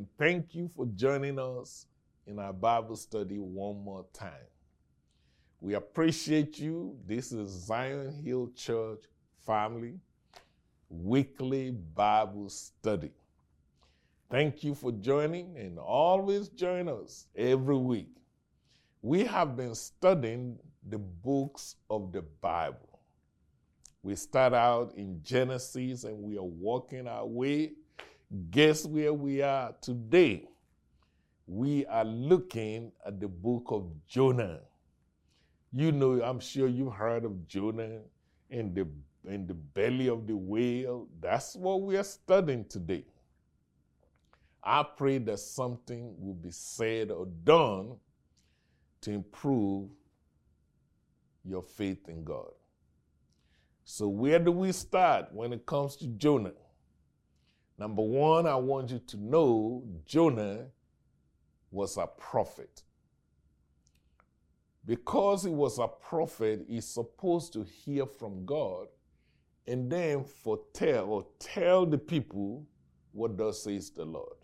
[0.00, 1.84] And thank you for joining us
[2.26, 4.48] in our Bible study one more time.
[5.60, 6.96] We appreciate you.
[7.06, 9.04] This is Zion Hill Church
[9.44, 9.98] family
[10.88, 13.10] weekly Bible study.
[14.30, 18.16] Thank you for joining and always join us every week.
[19.02, 20.58] We have been studying
[20.88, 23.00] the books of the Bible.
[24.02, 27.72] We start out in Genesis and we are walking our way.
[28.50, 30.48] Guess where we are today?
[31.48, 34.60] We are looking at the book of Jonah.
[35.72, 37.98] You know, I'm sure you've heard of Jonah
[38.48, 38.86] in the
[39.28, 41.08] in the belly of the whale.
[41.20, 43.04] That's what we are studying today.
[44.62, 47.96] I pray that something will be said or done
[49.00, 49.88] to improve
[51.44, 52.52] your faith in God.
[53.84, 56.52] So, where do we start when it comes to Jonah?
[57.80, 60.66] Number one, I want you to know Jonah
[61.70, 62.82] was a prophet.
[64.84, 68.88] Because he was a prophet, he's supposed to hear from God
[69.66, 72.66] and then foretell or tell the people
[73.12, 74.36] what thus says the Lord.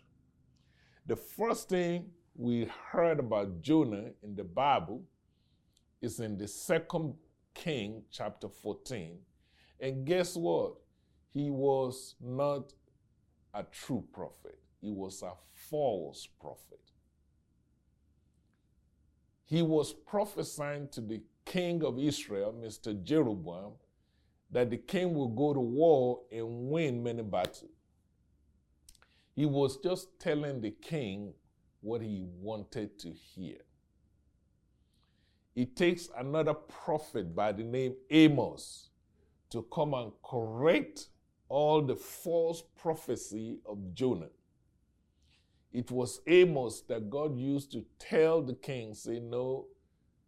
[1.05, 5.03] The first thing we heard about Jonah in the Bible
[6.01, 7.13] is in the second
[7.53, 9.19] King chapter 14.
[9.79, 10.73] And guess what?
[11.33, 12.73] He was not
[13.57, 14.59] a true prophet.
[14.79, 15.33] He was a
[15.69, 16.79] false prophet.
[19.45, 23.01] He was prophesying to the king of Israel, Mr.
[23.01, 23.73] Jeroboam,
[24.51, 27.71] that the king will go to war and win many battles.
[29.35, 31.33] He was just telling the king
[31.81, 33.57] what he wanted to hear.
[35.55, 38.89] It takes another prophet by the name Amos
[39.49, 41.07] to come and correct
[41.49, 44.29] all the false prophecy of Jonah.
[45.71, 49.67] It was Amos that God used to tell the king, say, No,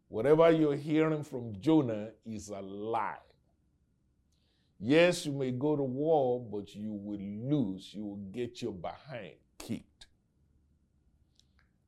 [0.08, 3.18] whatever you're hearing from Jonah is a lie.
[4.80, 7.94] Yes, you may go to war, but you will lose.
[7.94, 10.08] You will get your behind kicked.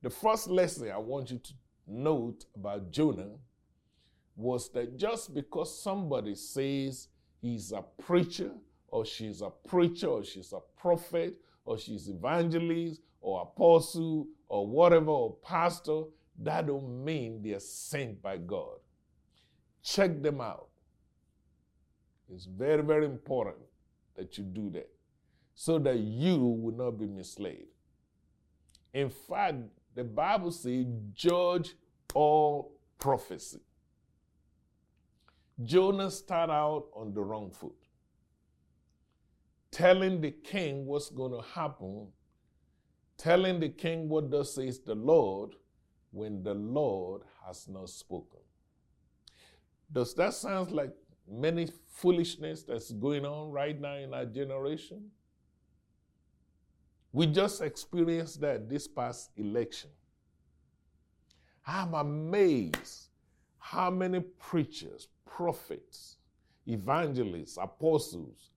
[0.02, 1.53] The first lesson I want you to
[1.88, 3.38] note about Jonah
[4.36, 7.08] was that just because somebody says
[7.41, 8.52] he's a preacher,
[8.91, 11.35] or she's a preacher, or she's a prophet,
[11.66, 16.03] or she's evangelist, or apostle, or whatever, or pastor,
[16.38, 18.78] that don't mean they're sent by God.
[19.84, 20.68] Check them out.
[22.34, 23.57] It's very, very important
[24.16, 24.90] that you do that
[25.56, 27.66] so that you will not be misled.
[28.94, 29.58] In fact,
[29.96, 31.75] the Bible says, judge
[32.13, 33.59] all prophecy.
[35.63, 37.75] Jonah started out on the wrong foot,
[39.72, 42.08] telling the king what's going to happen,
[43.18, 45.52] telling the king what thus says the Lord
[46.12, 48.40] when the Lord has not spoken.
[49.92, 50.94] Does that sound like
[51.32, 55.09] many foolishness that's going on right now in our generation.
[57.14, 59.90] We just experienced that this past election.
[61.66, 63.09] I'm amazed
[63.59, 66.18] how many preachers, prophets,
[66.68, 68.52] evangelists, apostles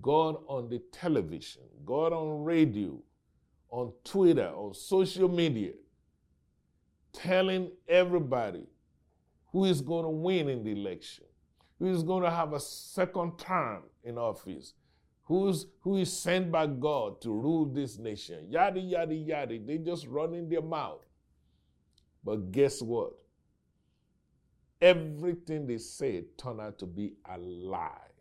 [0.00, 2.98] got on the television, God on radio,
[3.70, 5.72] on Twitter, on social media,
[7.12, 8.66] telling everybody
[9.52, 11.24] who is going to win in the election
[11.82, 14.74] who is going to have a second term in office,
[15.24, 18.46] who's who is sent by God to rule this nation.
[18.48, 19.58] Yada yada yada.
[19.58, 21.04] They just run in their mouth.
[22.22, 23.14] But guess what?
[24.80, 28.11] Everything they said turned out to be a lie.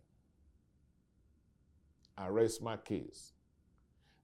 [2.17, 3.33] I rest my case.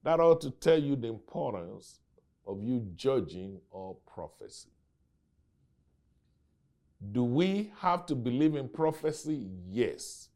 [0.03, 1.99] That ought to tell you the importance
[2.45, 4.69] of you judging all prophecy.
[7.11, 9.47] Do we have to believe in prophecy?
[9.69, 10.29] Yes,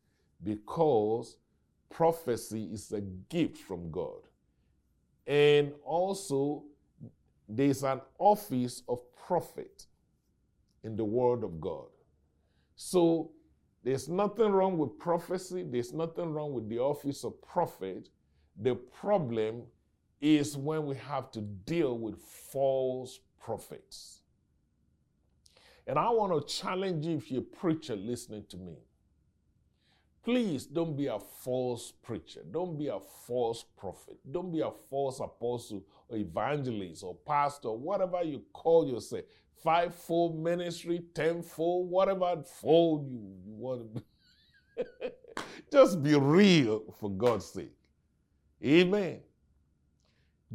[0.43, 1.37] because
[1.89, 4.21] prophecy is a gift from God.
[5.25, 6.63] And also,
[7.47, 9.85] there's an office of prophet
[10.83, 11.87] in the Word of God.
[12.75, 13.31] So,
[13.83, 18.09] there's nothing wrong with prophecy, there's nothing wrong with the office of prophet.
[18.61, 19.63] The problem
[20.19, 24.21] is when we have to deal with false prophets.
[25.87, 28.75] And I want to challenge you if you're a preacher listening to me.
[30.23, 32.41] Please don't be a false preacher.
[32.51, 34.17] Don't be a false prophet.
[34.31, 39.23] Don't be a false apostle or evangelist or pastor, whatever you call yourself.
[39.63, 45.09] Five-fold ministry, ten-fold, whatever fold you, you want to be.
[45.71, 47.75] Just be real for God's sake.
[48.63, 49.19] Amen.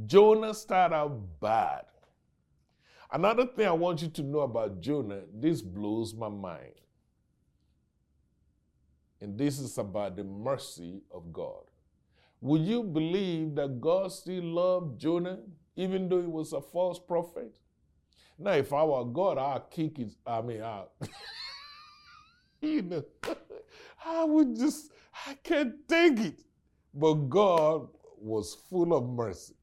[0.06, 1.84] Jonah started out bad.
[3.10, 6.74] Another thing I want you to know about Jonah, this blows my mind.
[9.20, 11.62] And this is about the mercy of God.
[12.40, 15.38] Would you believe that God still loved Jonah,
[15.76, 17.56] even though he was a false prophet?
[18.38, 20.84] Now, if I were God, I'd kick his, I mean, I,
[22.60, 23.04] you know,
[24.04, 24.92] I would just,
[25.26, 26.42] I can't take it.
[26.92, 27.88] But God
[28.18, 29.54] was full of mercy.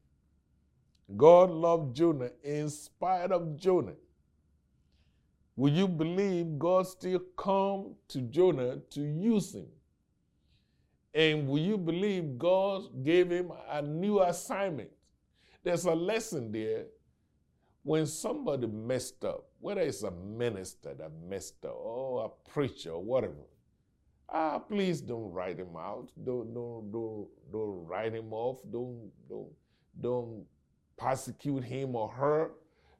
[1.16, 3.94] God loved Jonah in spite of Jonah.
[5.56, 9.66] Will you believe God still come to Jonah to use him?
[11.14, 14.90] And will you believe God gave him a new assignment?
[15.62, 16.86] There's a lesson there.
[17.84, 23.02] When somebody messed up, whether it's a minister that messed up or a preacher or
[23.02, 23.44] whatever,
[24.30, 26.10] ah, please don't write him out.
[26.24, 28.60] Don't, don't, don't, don't write him off.
[28.72, 29.52] Don't, don't,
[30.00, 30.44] don't
[30.96, 32.52] persecute him or her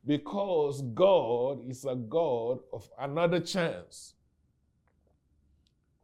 [0.04, 4.12] because God is a God of another chance.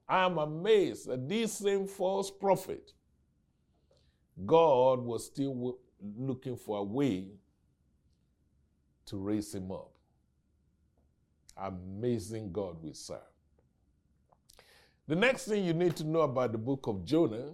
[0.08, 2.92] I am amazed that this same false prophet,
[4.46, 5.78] God was still
[6.16, 7.26] looking for a way
[9.10, 9.90] to raise him up.
[11.56, 13.18] Amazing God we serve.
[15.06, 17.52] The next thing you need to know about the book of Jonah,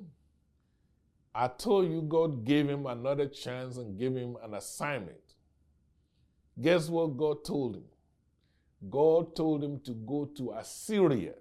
[1.35, 5.35] I told you God gave him another chance and gave him an assignment.
[6.61, 7.85] Guess what God told him?
[8.91, 11.33] God told him to go to Assyria,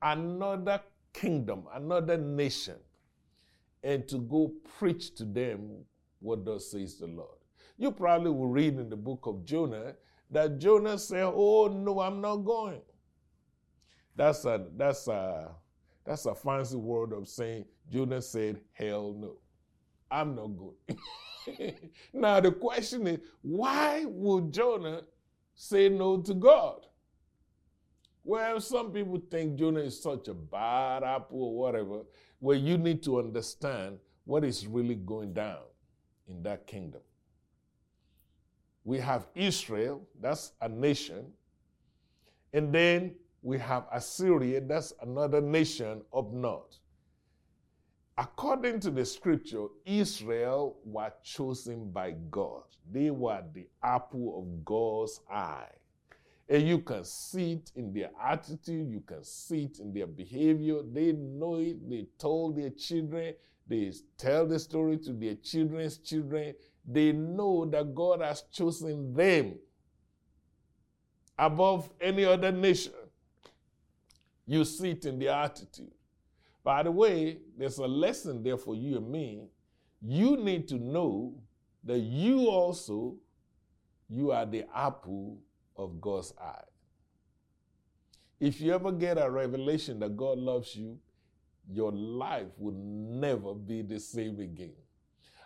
[0.00, 0.80] another
[1.12, 2.76] kingdom, another nation,
[3.82, 5.84] and to go preach to them
[6.20, 7.33] what thus says the Lord.
[7.76, 9.94] You probably will read in the book of Jonah
[10.30, 12.80] that Jonah said, Oh no, I'm not going.
[14.16, 15.50] That's a that's a
[16.04, 19.36] that's a fancy word of saying Jonah said, Hell no.
[20.10, 21.74] I'm not going.
[22.12, 25.02] now the question is, why would Jonah
[25.54, 26.86] say no to God?
[28.22, 32.02] Well, some people think Jonah is such a bad apple or whatever,
[32.38, 35.58] where you need to understand what is really going down
[36.26, 37.02] in that kingdom.
[38.84, 41.32] We have Israel, that's a nation,
[42.52, 46.78] and then we have Assyria, that's another nation up north.
[48.16, 52.62] According to the scripture, Israel were chosen by God.
[52.92, 55.66] They were the apple of God's eye.
[56.48, 60.82] And you can see it in their attitude, you can see it in their behavior.
[60.82, 63.34] They know it, they told their children,
[63.66, 66.54] they tell the story to their children's children.
[66.86, 69.54] They know that God has chosen them
[71.38, 72.92] above any other nation.
[74.46, 75.92] You see it in their attitude.
[76.62, 79.48] By the way, there's a lesson there for you and me.
[80.02, 81.34] You need to know
[81.84, 83.16] that you also
[84.08, 85.38] you are the apple
[85.76, 86.64] of God's eye.
[88.40, 90.98] If you ever get a revelation that God loves you,
[91.70, 94.74] your life will never be the same again.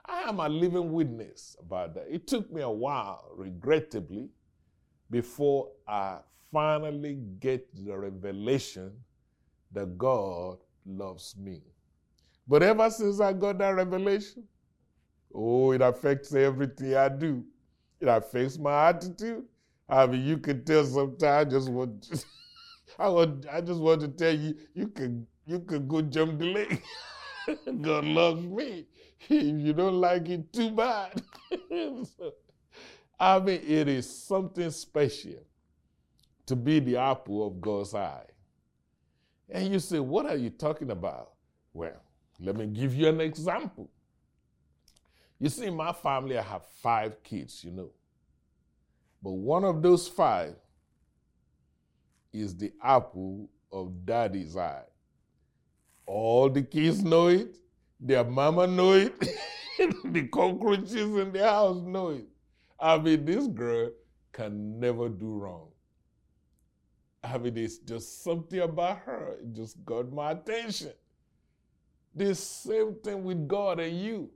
[0.09, 2.07] I am a living witness about that.
[2.11, 4.31] It took me a while, regrettably,
[5.11, 6.19] before I
[6.50, 8.93] finally get the revelation
[9.73, 11.61] that God loves me.
[12.47, 14.45] But ever since I got that revelation,
[15.35, 17.45] oh, it affects everything I do.
[18.00, 19.45] It affects my attitude.
[19.88, 22.25] I mean, you can tell sometimes I just want,
[22.99, 26.47] I want, I just want to tell you, you can, you can go jump the
[26.47, 26.83] lake.
[27.83, 28.87] God loves me.
[29.21, 29.31] If
[29.67, 31.23] you don't like it, too bad.
[31.71, 32.35] so,
[33.19, 35.45] I mean, it is something special
[36.47, 38.25] to be the apple of God's eye.
[39.51, 41.33] And you say, What are you talking about?
[41.73, 42.01] Well,
[42.41, 43.91] let me give you an example.
[45.39, 47.91] You see, my family, I have five kids, you know.
[49.23, 50.55] But one of those five
[52.33, 54.85] is the apple of daddy's eye.
[56.07, 57.57] All the kids know it,
[58.00, 59.19] their mama know it,
[60.05, 62.26] the cockroaches in the house know it.
[62.78, 63.90] I mean, this girl
[64.33, 65.69] can never do wrong.
[67.23, 69.37] I mean, it's just something about her.
[69.40, 70.93] It just got my attention.
[72.14, 74.31] The same thing with God and you.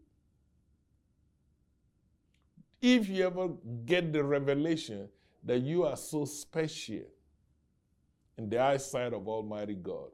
[2.80, 3.48] If you ever
[3.86, 5.08] get the revelation
[5.44, 7.02] that you are so special
[8.36, 10.10] in the eyesight of Almighty God,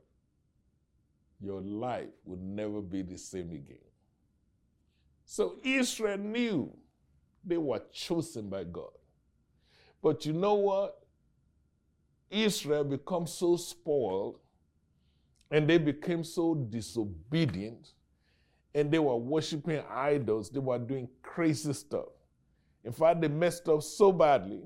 [1.41, 3.79] your life will never be the same again.
[5.25, 6.75] So Israel knew
[7.45, 8.91] they were chosen by God.
[10.03, 11.03] But you know what?
[12.31, 14.39] Israel became so spoiled
[15.51, 17.93] and they became so disobedient
[18.75, 20.51] and they were worshiping idols.
[20.51, 22.09] They were doing crazy stuff.
[22.85, 24.63] In fact, they messed up so badly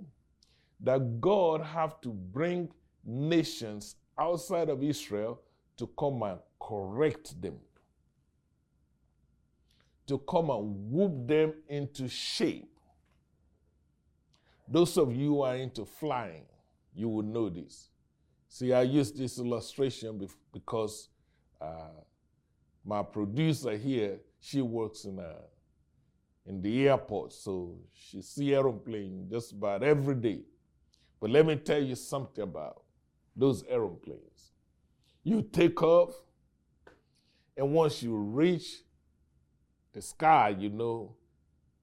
[0.80, 2.68] that God have to bring
[3.04, 5.40] nations outside of Israel
[5.82, 7.56] to come and correct them,
[10.06, 12.78] to come and whoop them into shape.
[14.68, 16.44] Those of you who are into flying,
[16.94, 17.88] you will know this.
[18.48, 21.08] See, I use this illustration because
[21.60, 21.98] uh,
[22.84, 25.34] my producer here, she works in a
[26.46, 30.42] in the airport, so she see aeroplane just about every day.
[31.20, 32.84] But let me tell you something about
[33.34, 34.51] those aeroplanes.
[35.24, 36.14] You take off,
[37.56, 38.82] and once you reach
[39.92, 41.14] the sky, you know,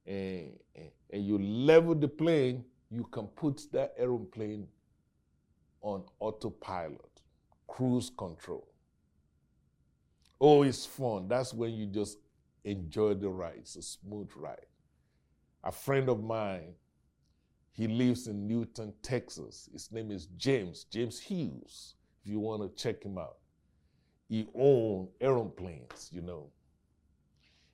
[0.06, 0.52] and,
[1.10, 4.68] and you level the plane, you can put that aeroplane
[5.82, 7.22] on autopilot,
[7.68, 8.68] cruise control.
[10.42, 11.28] Oh, it's fun.
[11.28, 12.18] That's when you just
[12.64, 13.58] enjoy the ride.
[13.60, 14.66] It's a smooth ride.
[15.64, 16.74] A friend of mine,
[17.72, 19.70] he lives in Newton, Texas.
[19.72, 23.38] His name is James, James Hughes, if you want to check him out.
[24.28, 26.50] He owns aeroplanes, you know.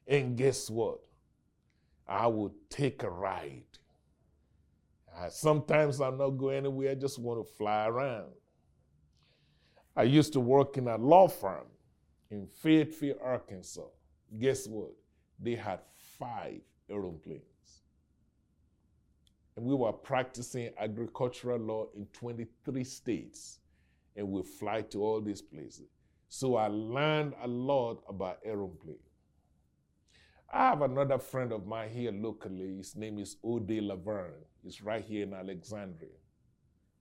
[0.08, 1.00] And guess what?
[2.08, 3.64] I would take a ride.
[5.18, 8.32] I, sometimes I'm not going anywhere, I just want to fly around.
[9.96, 11.66] I used to work in a law firm
[12.30, 13.88] in Fayetteville, Arkansas.
[14.38, 14.92] Guess what?
[15.40, 15.80] They had
[16.20, 17.42] five aeroplanes.
[19.56, 23.60] And we were practicing agricultural law in 23 states.
[24.16, 25.88] And we fly to all these places.
[26.30, 29.00] So I learned a lot about aeroplanes.
[30.54, 32.78] I have another friend of mine here locally.
[32.78, 34.46] His name is Ode Laverne.
[34.64, 36.10] He's right here in Alexandria.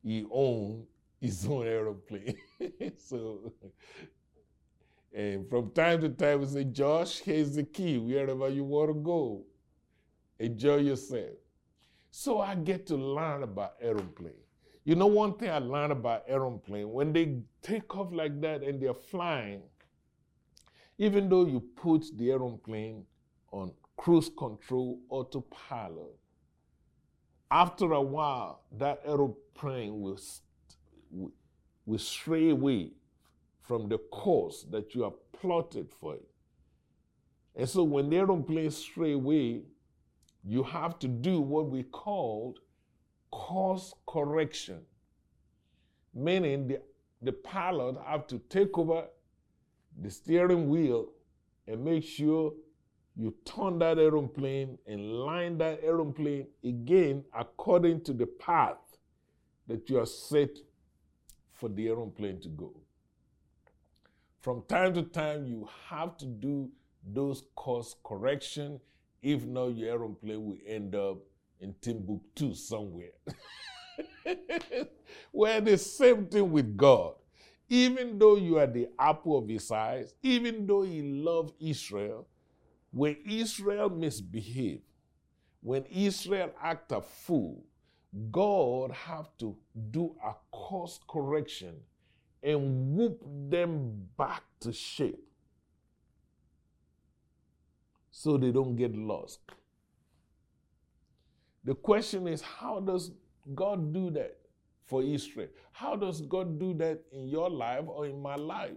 [0.02, 0.86] He owns
[1.20, 2.36] his own aeroplane.
[2.98, 3.52] so,
[5.14, 7.98] and from time to time, we say, Josh, here's the key.
[7.98, 9.44] Wherever you want to go,
[10.38, 11.36] enjoy yourself.
[12.10, 14.43] So I get to learn about aeroplane.
[14.84, 18.80] You know, one thing I learned about aeroplane, when they take off like that and
[18.80, 19.62] they're flying,
[20.98, 23.04] even though you put the aeroplane
[23.50, 26.18] on cruise control autopilot.
[27.50, 30.18] After a while, that aeroplane will,
[31.86, 32.90] will stray away
[33.62, 36.28] from the course that you have plotted for it.
[37.56, 39.62] And so when the aeroplane stray away,
[40.44, 42.58] you have to do what we called
[43.34, 44.80] course correction,
[46.14, 46.80] meaning the,
[47.20, 49.06] the pilot have to take over
[50.00, 51.08] the steering wheel
[51.66, 52.52] and make sure
[53.16, 58.98] you turn that aeroplane and line that aeroplane again according to the path
[59.66, 60.56] that you are set
[61.50, 62.72] for the aeroplane to go.
[64.40, 66.70] From time to time, you have to do
[67.04, 68.80] those course correction.
[69.22, 71.18] If not, your aeroplane will end up
[71.60, 73.12] in Timbuktu somewhere.
[75.32, 77.14] well, the same thing with God.
[77.68, 82.26] Even though you are the apple of his eyes, even though he loved Israel,
[82.92, 84.82] when Israel misbehave,
[85.62, 87.64] when Israel act a fool,
[88.30, 89.56] God have to
[89.90, 91.74] do a course correction
[92.42, 95.24] and whoop them back to shape
[98.10, 99.40] so they don't get lost.
[101.64, 103.12] The question is, how does
[103.54, 104.36] God do that
[104.84, 105.48] for Israel?
[105.72, 108.76] How does God do that in your life or in my life?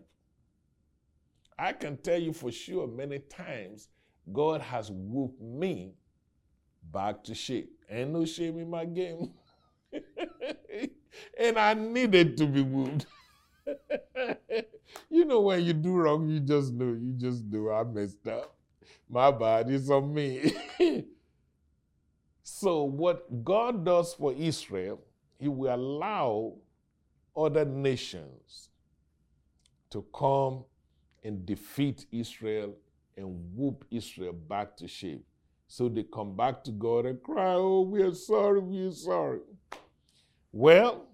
[1.60, 3.90] I can tell you for sure many times
[4.32, 5.96] God has whooped me
[6.92, 7.72] back to shape.
[7.90, 9.32] Ain't no shame in my game.
[11.40, 13.06] and I needed to be whooped.
[15.10, 16.96] you know, when you do wrong, you just know.
[17.00, 18.56] You just know I messed up.
[19.10, 20.54] My bad, it's on me.
[22.60, 25.00] so, what God does for Israel,
[25.38, 26.56] He will allow
[27.36, 28.70] other nations
[29.92, 30.66] to come
[31.24, 32.74] and defeat Israel
[33.16, 35.24] and whoop Israel back to shape.
[35.68, 39.42] So they come back to God and cry, Oh, we are sorry, we are sorry.
[40.52, 41.06] Well,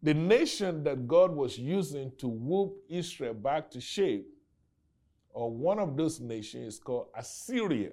[0.00, 4.28] the nation that God was using to whoop Israel back to shape,
[5.30, 7.90] or one of those nations, is called Assyria.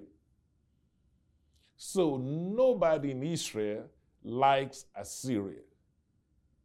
[1.82, 3.84] So nobody in Israel
[4.22, 5.62] likes Assyria.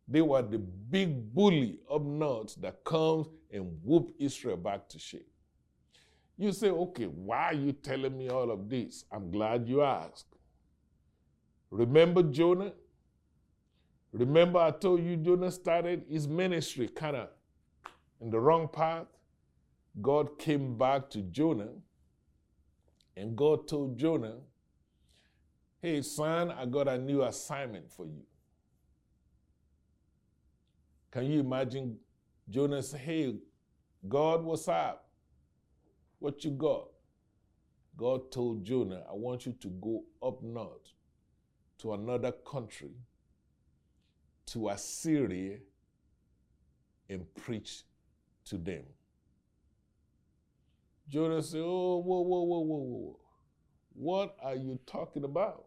[0.10, 5.30] They were the big bully up north that comes and whoop Israel back to shape.
[6.38, 9.06] You say, okay, why are you telling me all of this?
[9.10, 10.36] I'm glad you asked.
[11.72, 12.74] Remember Jonah?
[14.12, 17.30] Remember, I told you Jonah started his ministry kind of
[18.20, 19.08] in the wrong path?
[20.02, 21.72] God came back to Jonah
[23.18, 24.36] And God told Jonah,
[25.86, 28.24] Hey, son, I got a new assignment for you.
[31.12, 31.98] Can you imagine
[32.50, 33.36] Jonah say, Hey,
[34.10, 35.08] God, what's up?
[36.18, 36.88] What you got?
[37.96, 40.92] God told Jonah, I want you to go up north
[41.77, 42.96] to another country,
[44.48, 45.58] to Assyria,
[47.08, 47.84] and preach
[48.46, 48.86] to them.
[51.08, 53.20] Jonah said, Oh, whoa, whoa, whoa, whoa, whoa.
[53.94, 55.65] What are you talking about?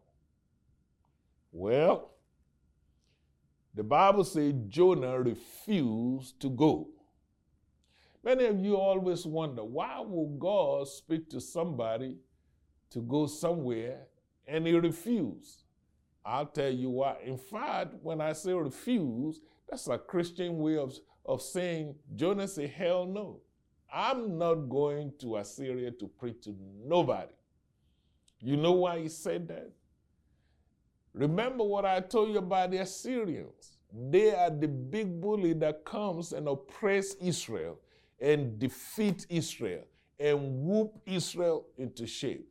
[1.51, 2.11] Well,
[3.73, 6.89] the Bible says Jonah refused to go.
[8.23, 12.17] Many of you always wonder why will God speak to somebody
[12.91, 14.01] to go somewhere
[14.47, 15.63] and he refuse?
[16.25, 17.15] I'll tell you why.
[17.25, 19.39] In fact, when I say refuse,
[19.69, 20.93] that's a Christian way of,
[21.25, 23.39] of saying, Jonah said, hell no.
[23.91, 27.33] I'm not going to Assyria to preach to nobody.
[28.39, 29.71] You know why he said that?
[31.19, 33.77] Remember what I told you about the Assyrians.
[34.09, 37.77] They are the big bully that comes and oppress Israel
[38.21, 39.83] and defeat Israel
[40.17, 42.47] and whoop Israel into shape.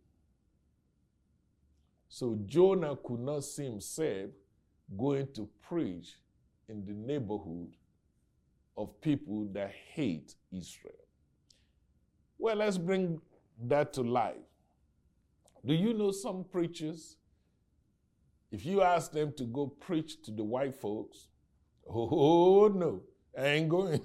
[2.11, 4.33] So Jonah could not see himself
[4.99, 6.17] going to preach
[6.69, 7.73] in the neighborhood
[8.77, 10.93] of people that hate Israel.
[12.37, 13.19] Well, let's bring
[13.63, 14.37] that to life.
[15.65, 17.17] Do you know some preachers?
[18.51, 21.29] If you ask them to go preach to the white folks,
[21.89, 23.03] oh no,
[23.37, 24.01] I ain't going.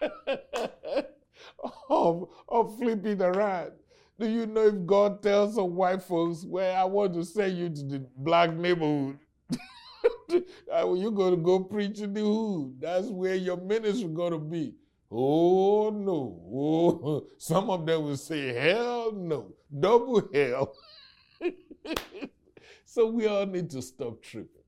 [1.90, 3.72] of, of flipping around.
[4.18, 7.70] Do you know if God tells some white folks, well, I want to send you
[7.70, 9.18] to the black neighborhood?
[10.68, 12.80] You're going to go preach in the hood.
[12.80, 14.74] That's where your ministry is going to be.
[15.10, 16.40] Oh, no.
[16.52, 19.52] Oh, some of them will say, hell no.
[19.78, 20.74] Double hell.
[22.92, 24.64] so we all need to stop tripping.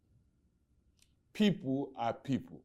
[1.33, 2.63] People are people.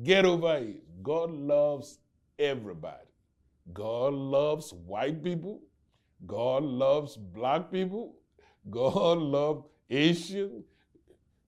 [0.00, 1.02] Get over it.
[1.02, 1.98] God loves
[2.38, 3.10] everybody.
[3.72, 5.60] God loves white people.
[6.24, 8.14] God loves black people.
[8.70, 10.62] God loves Asian.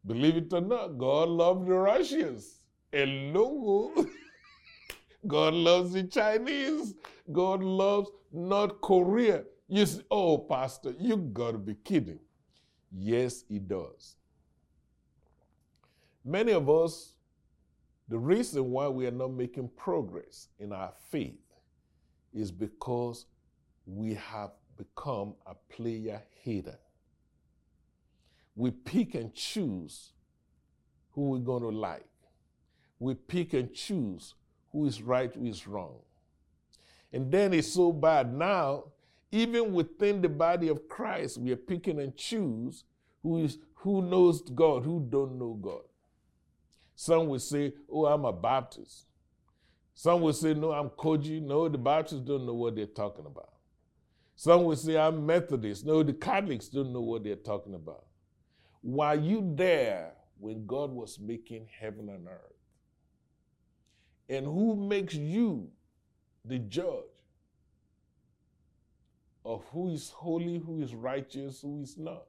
[0.05, 2.65] Believe it or not, God loves the Russians.
[2.91, 3.93] Hello.
[5.29, 6.95] God loves the Chinese.
[7.31, 9.45] God loves North Korea.
[9.69, 12.19] You say, oh, Pastor, you gotta be kidding.
[12.91, 14.17] Yes, it does.
[16.25, 17.15] Many of us
[18.09, 21.39] the reason why we are not making progress in our faith
[22.33, 23.27] is because
[23.87, 26.79] we have become a player hater.
[28.57, 30.13] We pick and choose
[31.13, 32.07] who we're going to like.
[32.99, 34.35] We pick and choose
[34.73, 35.97] who is right, who is wrong.
[37.13, 38.85] And then it's so bad now,
[39.31, 42.85] even within the body of Christ, we are picking and choose
[43.23, 45.83] who is who knows God, who don't know God.
[46.95, 49.07] Some will say, Oh, I'm a Baptist.
[49.95, 51.43] Some will say, No, I'm COGIC.
[51.43, 53.53] No, the Baptists don't know what they're talking about.
[54.35, 55.85] Some will say, I'm Methodist.
[55.85, 58.05] No, the Catholics don't know what they're talking about.
[58.83, 62.53] Were you there when God was making heaven and earth?
[64.29, 65.71] And who makes you
[66.45, 67.05] the judge
[69.49, 72.25] of who is holy, who is righteous, who is not?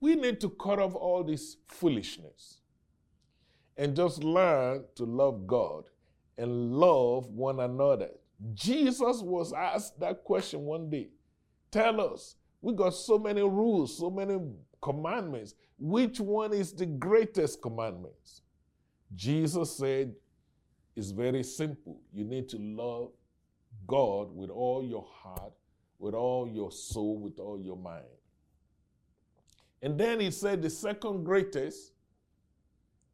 [0.00, 2.60] We need to cut off all this foolishness
[3.76, 5.90] and just learn to love God
[6.38, 8.10] and love one another.
[8.54, 11.08] Jesus was asked that question one day.
[11.72, 14.38] Tell us, we got so many rules, so many
[14.80, 15.56] commandments.
[15.80, 18.14] Which one is the greatest commandment?
[19.16, 20.14] Jesus said,
[20.94, 22.00] it's very simple.
[22.12, 23.10] You need to love
[23.88, 25.54] God with all your heart,
[25.98, 28.04] with all your soul, with all your mind.
[29.82, 31.92] And then he said, the second greatest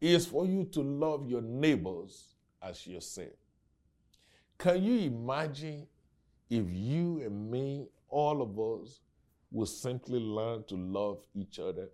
[0.01, 3.31] is for you to love your neighbors as yourself.
[4.59, 5.87] Can you imagine
[6.51, 9.01] if you and me, all of us,
[9.51, 11.89] would simply learn to love each other?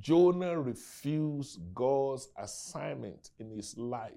[0.00, 4.12] Jonah refused God's assignment in his life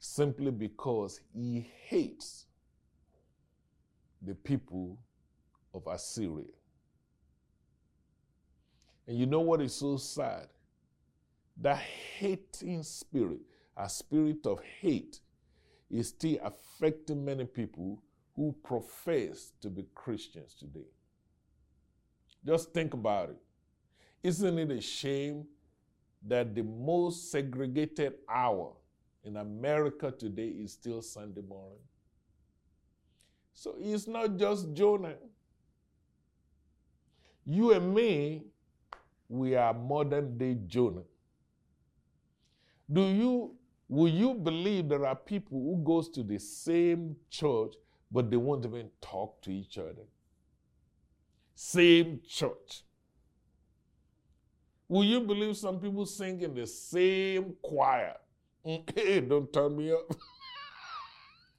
[0.00, 2.46] simply because he hates
[4.22, 4.98] the people
[5.74, 6.46] of Assyria.
[9.06, 10.48] And you know what is so sad?
[11.58, 13.40] That hating spirit,
[13.76, 15.20] a spirit of hate,
[15.90, 18.02] is still affecting many people
[18.34, 20.88] who profess to be Christians today.
[22.44, 23.38] Just think about it.
[24.22, 25.44] Isn't it a shame
[26.26, 28.72] that the most segregated hour
[29.24, 31.78] in America today is still Sunday morning?
[33.52, 35.14] So it's not just Jonah.
[37.44, 38.44] You and me,
[39.28, 41.02] we are modern day Jonah.
[42.92, 43.54] Do you
[43.88, 47.74] will you believe there are people who goes to the same church
[48.10, 50.06] but they won't even talk to each other?
[51.54, 52.82] Same church.
[54.88, 58.16] Will you believe some people sing in the same choir?
[58.64, 60.14] Don't turn me up.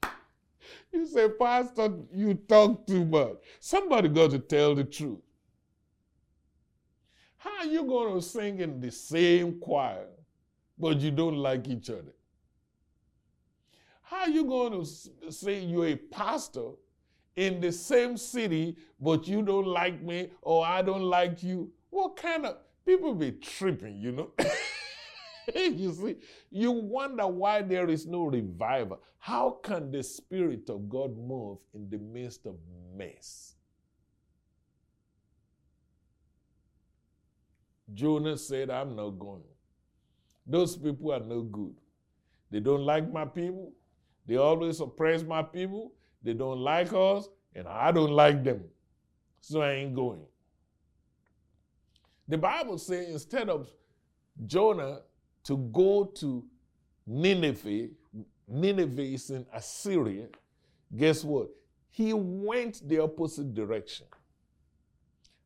[0.94, 3.38] you say, Pastor, you talk too much.
[3.60, 5.20] Somebody got to tell the truth.
[7.38, 10.06] How are you going to sing in the same choir,
[10.78, 12.14] but you don't like each other?
[14.04, 16.72] How are you going to say you're a pastor
[17.36, 21.72] in the same city, but you don't like me or I don't like you?
[21.90, 24.32] What kind of people be tripping, you know?
[25.56, 26.16] you see,
[26.50, 29.00] you wonder why there is no revival.
[29.18, 32.56] How can the Spirit of God move in the midst of
[32.96, 33.56] mess?
[37.94, 39.44] Jonah said, I'm not going.
[40.46, 41.76] Those people are no good.
[42.50, 43.74] They don't like my people.
[44.26, 45.94] They always oppress my people.
[46.24, 48.64] They don't like us, and I don't like them.
[49.42, 50.22] So I ain't going.
[52.28, 53.70] The Bible says instead of
[54.46, 55.02] Jonah
[55.44, 56.44] to go to
[57.08, 57.90] Nineveh,
[58.48, 60.28] Nineveh is in Assyria,
[60.96, 61.50] guess what?
[61.90, 64.08] He went the opposite direction.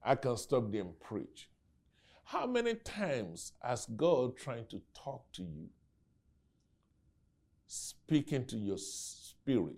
[0.04, 1.50] I can stop them preach.
[2.26, 5.70] How many times has God trying to talk to you,
[7.68, 9.76] speaking to your spirit,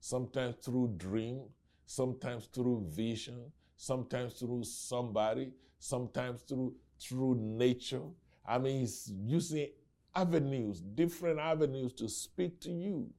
[0.00, 1.42] sometimes through dream,
[1.86, 8.02] sometimes through vision, sometimes through somebody, sometimes through through nature.
[8.46, 9.68] I mean, he's using
[10.14, 13.10] avenues, different avenues to speak to you.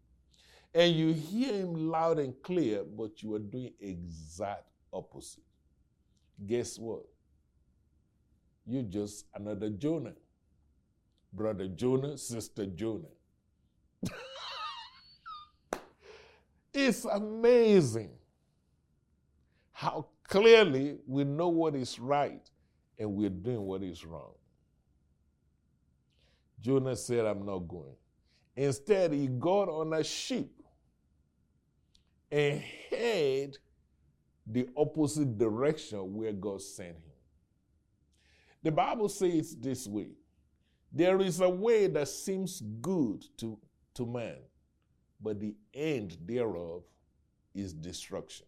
[0.73, 5.43] And you hear him loud and clear, but you are doing exact opposite.
[6.45, 7.03] Guess what?
[8.65, 10.13] You're just another Jonah.
[11.33, 13.07] Brother Jonah, Sister Jonah.
[16.73, 18.11] it's amazing
[19.71, 22.49] how clearly we know what is right
[22.99, 24.33] and we're doing what is wrong.
[26.59, 27.95] Jonah said, I'm not going.
[28.55, 30.49] Instead, he got on a ship
[32.31, 33.57] and head
[34.45, 37.01] the opposite direction where God sent him.
[38.63, 40.09] The Bible says this way
[40.91, 43.57] there is a way that seems good to,
[43.93, 44.37] to man,
[45.21, 46.83] but the end thereof
[47.53, 48.45] is destruction.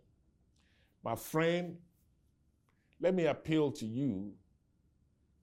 [1.03, 1.77] My friend,
[2.99, 4.33] let me appeal to you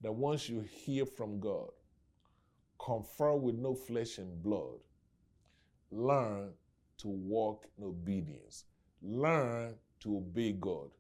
[0.01, 1.71] that once you hear from God,
[2.79, 4.79] confer with no flesh and blood,
[5.91, 6.51] learn
[6.99, 8.65] to walk in obedience,
[9.03, 10.91] learn to obey God.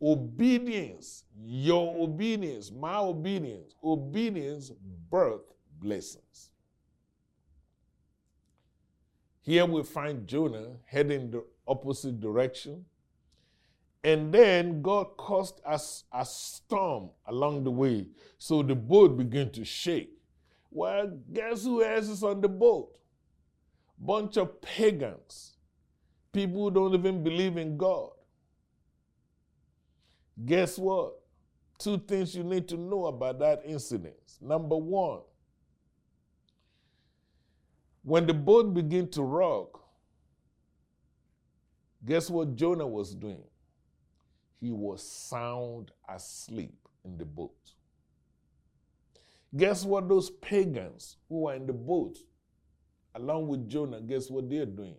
[0.00, 4.72] Obedience, your obedience, my obedience, obedience
[5.08, 5.42] birth
[5.80, 6.50] blessings.
[9.42, 12.84] Here we find Jonah heading the opposite direction.
[14.04, 18.06] And then God caused us a storm along the way.
[18.38, 20.10] So the boat began to shake.
[20.74, 22.96] Well, guess who else is on the boat?
[23.98, 25.52] Bunch of pagans.
[26.32, 28.10] People who don't even believe in God.
[30.44, 31.20] Guess what?
[31.78, 34.14] Two things you need to know about that incident.
[34.40, 35.20] Number one,
[38.02, 39.84] when the boat began to rock,
[42.04, 43.44] guess what Jonah was doing?
[44.58, 47.72] He was sound asleep in the boat.
[49.54, 52.18] Guess what those pagans who are in the boat,
[53.14, 54.96] along with Jonah, guess what they're doing?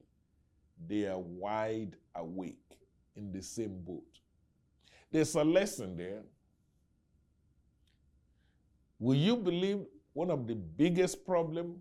[0.88, 2.78] They are wide awake
[3.16, 4.20] in the same boat.
[5.12, 6.22] There's a lesson there.
[9.00, 9.80] Will you believe
[10.14, 11.78] one of the biggest problem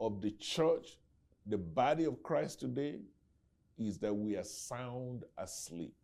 [0.00, 0.98] of the church,
[1.46, 3.00] the body of Christ today,
[3.76, 5.94] is that we are sound asleep.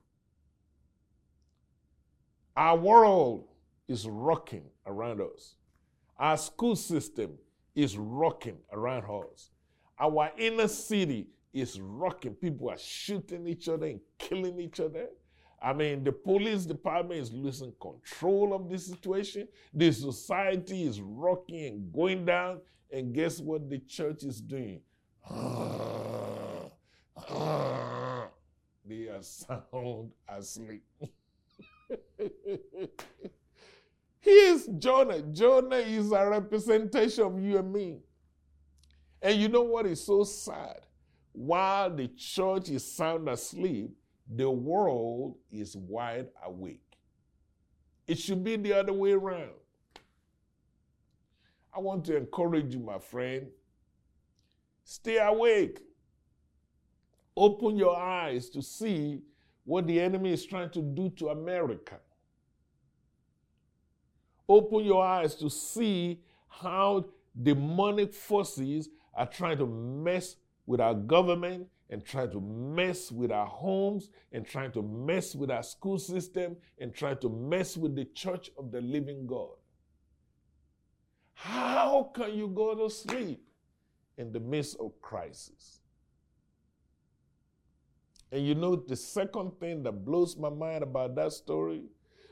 [2.57, 3.49] Our world
[3.89, 5.57] is rocking around us.
[6.19, 7.39] Our school system
[7.75, 9.51] is rocking around us.
[9.99, 12.35] Our inner city is rocking.
[12.35, 15.09] People are shooting each other and killing each other.
[15.63, 19.49] I mean, the police department is losing control of the situation.
[19.73, 22.61] The society is rocking and going down.
[22.93, 24.81] And guess what the church is doing?
[28.87, 30.85] they are sound asleep.
[34.25, 35.21] Here's Jonah.
[35.21, 37.99] Jonah is a representation of you and me.
[39.21, 40.81] And you know what is so sad?
[41.35, 43.91] while the church is sound asleep,
[44.37, 46.81] the world is wide awake.
[48.07, 49.51] It should be the other way around.
[51.77, 53.49] I want to encourage you, my friend.
[54.85, 55.81] Stay awake.
[57.37, 59.21] Open your eyes to see
[59.65, 61.97] what the enemy is trying to do to America.
[64.49, 67.05] Open your eyes to see how
[67.43, 73.47] demonic forces are trying to mess with our government and trying to mess with our
[73.47, 78.05] homes and trying to mess with our school system and trying to mess with the
[78.07, 79.51] church of the living God.
[81.35, 83.43] How can you go to sleep
[84.17, 85.81] in the midst of crisis?
[88.33, 91.85] And you know, the second thing that blows my mind about that story,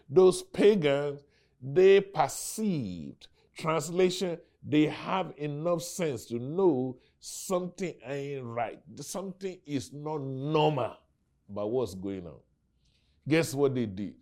[0.09, 1.21] those pagans,
[1.63, 8.81] they perceived, translation, they have enough sense to know something ain't right.
[8.97, 10.97] Something is not normal
[11.49, 12.41] about what's going on.
[13.29, 14.15] Guess what they did?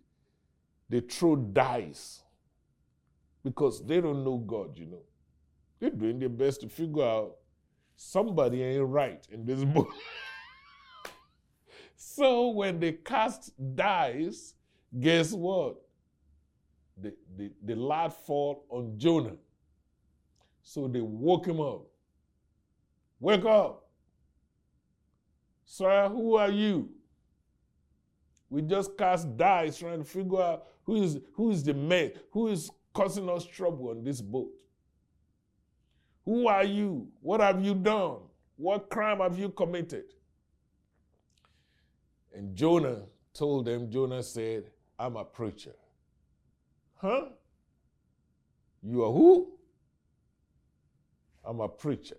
[0.89, 2.21] They threw dice
[3.43, 5.01] because they don't know God, you know.
[5.79, 7.37] They're doing their best to figure out
[7.95, 9.89] somebody ain't right in this book.
[11.95, 14.53] so when they cast dice,
[14.99, 15.77] guess what?
[16.97, 19.37] The, the, the lad fall on Jonah.
[20.63, 21.83] So they woke him up.
[23.19, 23.87] Wake up.
[25.65, 26.89] Sir, who are you?
[28.49, 32.49] We just cast dice trying to figure out who is, who is the man, who
[32.49, 34.49] is causing us trouble on this boat.
[36.25, 37.07] Who are you?
[37.21, 38.17] What have you done?
[38.57, 40.03] What crime have you committed?
[42.33, 44.65] And Jonah told them, Jonah said,
[44.99, 45.75] I'm a preacher.
[47.01, 47.29] Huh?
[48.83, 49.53] You are who?
[51.43, 52.17] I'm a preacher.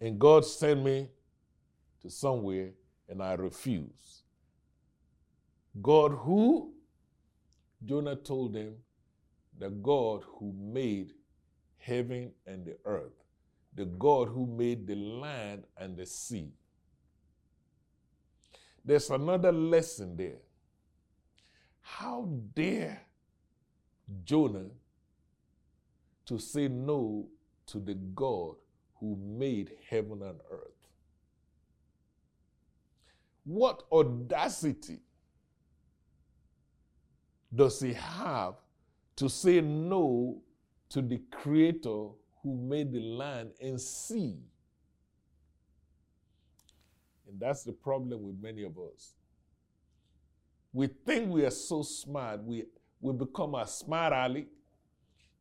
[0.00, 1.08] And God sent me
[2.02, 2.70] to somewhere
[3.08, 4.22] and I refuse.
[5.80, 6.72] God who?
[7.84, 8.74] Jonah told them,
[9.56, 11.12] the God who made
[11.78, 13.22] heaven and the earth,
[13.72, 16.50] the God who made the land and the sea.
[18.84, 20.40] There's another lesson there.
[21.84, 23.02] How dare
[24.24, 24.70] Jonah
[26.26, 27.28] to say no
[27.66, 28.56] to the God
[28.98, 30.70] who made heaven and earth.
[33.44, 35.00] What audacity
[37.54, 38.54] does he have
[39.16, 40.42] to say no
[40.88, 42.08] to the creator
[42.42, 44.38] who made the land and sea?
[47.28, 49.14] And that's the problem with many of us.
[50.74, 52.64] We think we are so smart, we,
[53.00, 54.46] we become a smart aleck,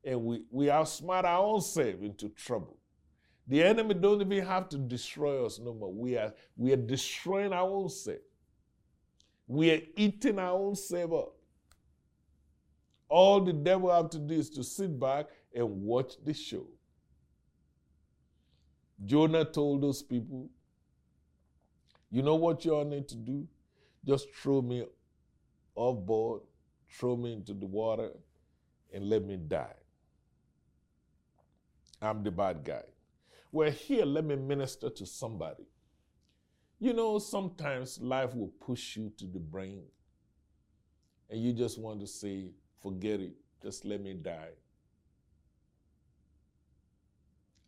[0.06, 2.78] and we, we outsmart our own self into trouble.
[3.48, 5.92] The enemy don't even have to destroy us no more.
[5.92, 8.20] We are, we are destroying our own self.
[9.48, 11.34] We are eating our own self up.
[13.10, 16.68] All the devil have to do is to sit back and watch the show.
[19.04, 20.48] Jonah told those people,
[22.12, 23.48] you know what you all need to do?
[24.06, 24.86] Just throw me
[25.76, 26.42] off board,
[26.90, 28.12] throw me into the water,
[28.94, 29.76] and let me die.
[32.02, 32.84] I'm the bad guy.
[33.52, 35.64] Well, here, let me minister to somebody.
[36.80, 39.84] You know, sometimes life will push you to the brink,
[41.30, 44.50] and you just want to say, forget it, just let me die.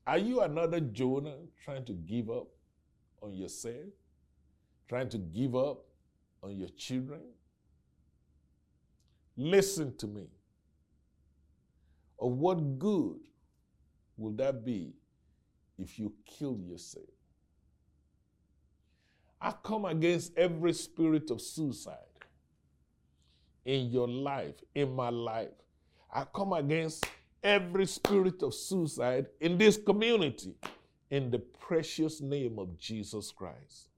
[0.08, 2.48] Are you another Jonah trying to give up
[3.22, 3.86] on yourself?
[4.88, 5.86] Trying to give up
[6.44, 7.22] on your children?
[9.38, 10.28] Listen to me.
[12.20, 13.20] Of what good
[14.18, 14.94] will that be
[15.78, 17.06] if you kill yourself.
[19.42, 21.98] I come against every spirit of suicide
[23.66, 25.50] in your life, in my life.
[26.12, 27.06] I come against
[27.44, 30.56] every spirit of suicide in this community
[31.10, 33.90] in the precious name of Jesus Christ.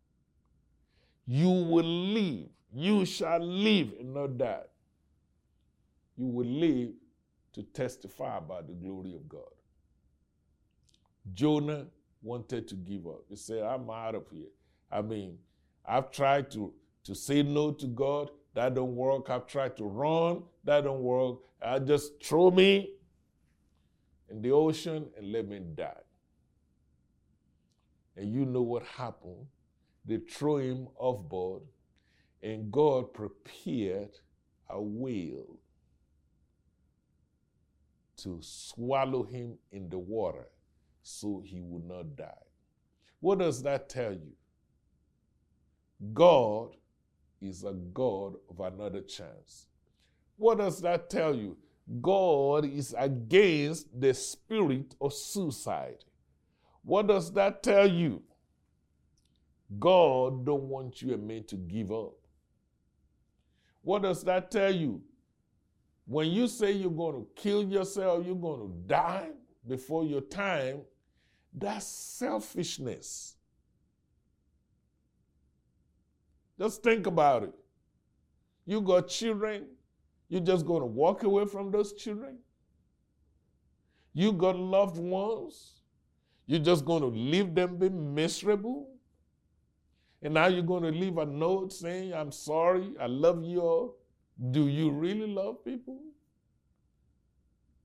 [1.26, 2.48] You will live.
[2.74, 4.64] You shall live and not die.
[6.18, 6.90] You will live
[7.54, 9.42] to testify about the glory of God.
[11.34, 11.86] Jonah
[12.22, 13.24] wanted to give up.
[13.30, 14.48] He said, I'm out of here.
[14.92, 15.38] I mean,
[15.86, 18.32] I've tried to, to say no to God.
[18.54, 19.30] That don't work.
[19.30, 20.44] I've tried to run.
[20.64, 21.38] That don't work.
[21.62, 22.92] I just throw me
[24.30, 25.94] in the ocean and let me die.
[28.16, 29.46] And you know what happened.
[30.06, 31.64] They threw him off board,
[32.42, 34.12] and God prepared
[34.70, 35.60] a whale
[38.18, 40.48] to swallow him in the water
[41.02, 42.46] so he would not die.
[43.20, 44.34] What does that tell you?
[46.14, 46.76] God
[47.42, 49.68] is a God of another chance.
[50.36, 51.58] What does that tell you?
[52.02, 56.04] God is against the spirit of suicide.
[56.84, 58.22] What does that tell you?
[59.80, 62.14] God don't want you and me to give up.
[63.82, 65.02] What does that tell you?
[66.08, 69.30] When you say you're going to kill yourself, you're going to die
[69.68, 70.82] before your time,
[71.54, 73.36] that's selfishness.
[76.58, 77.54] Just think about it.
[78.66, 79.66] You got children,
[80.30, 82.38] you're just going to walk away from those children.
[84.14, 85.82] You got loved ones,
[86.46, 88.90] you're just going to leave them be miserable.
[90.22, 93.96] And now you're going to leave a note saying, I'm sorry, I love you all.
[94.52, 96.00] Do you really love people?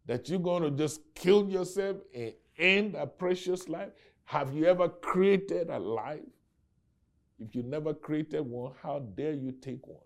[0.06, 3.90] That you're going to just kill yourself and end a precious life?
[4.24, 6.20] Have you ever created a life?
[7.38, 9.98] If you never created one, how dare you take one?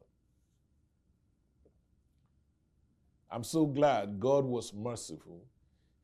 [3.30, 5.44] I'm so glad God was merciful.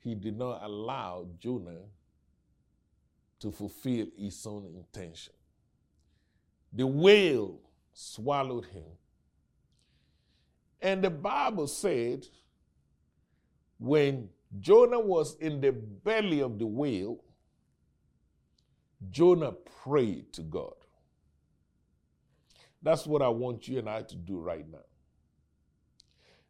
[0.01, 1.83] He did not allow Jonah
[3.41, 5.33] to fulfill his own intention.
[6.73, 7.61] The whale
[7.93, 8.85] swallowed him.
[10.83, 12.27] And the Bible said
[13.79, 14.29] when
[14.61, 17.23] Jonah was in the belly of the whale,
[19.11, 20.75] Jonah prayed to God.
[22.83, 24.79] That's what I want you and I to do right now.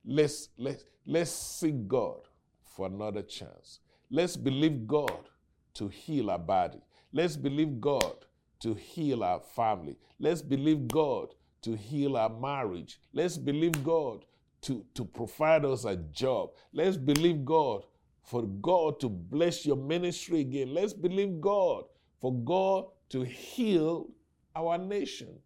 [0.04, 2.20] Let's, let's, let's seek God
[2.64, 3.80] for another chance.
[4.10, 5.28] Let's believe God
[5.74, 6.80] to heal our body.
[7.12, 8.16] Let's believe God
[8.60, 9.96] to heal our family.
[10.18, 13.00] Let's believe God to heal our marriage.
[13.12, 14.24] Let's believe God
[14.62, 16.50] to, to provide us a job.
[16.72, 17.84] Let's believe God
[18.22, 20.72] for God to bless your ministry again.
[20.72, 21.84] Let's believe God
[22.20, 24.08] for God to heal
[24.54, 25.38] our nation.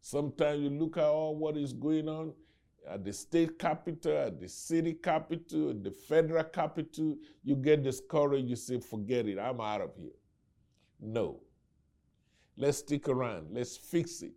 [0.00, 2.32] Sometimes you look at all what is going on
[2.88, 8.48] at the state capital, at the city capital, at the federal capital, you get discouraged.
[8.48, 10.12] You say, forget it, I'm out of here.
[11.00, 11.40] No.
[12.56, 13.48] Let's stick around.
[13.50, 14.32] Let's fix it.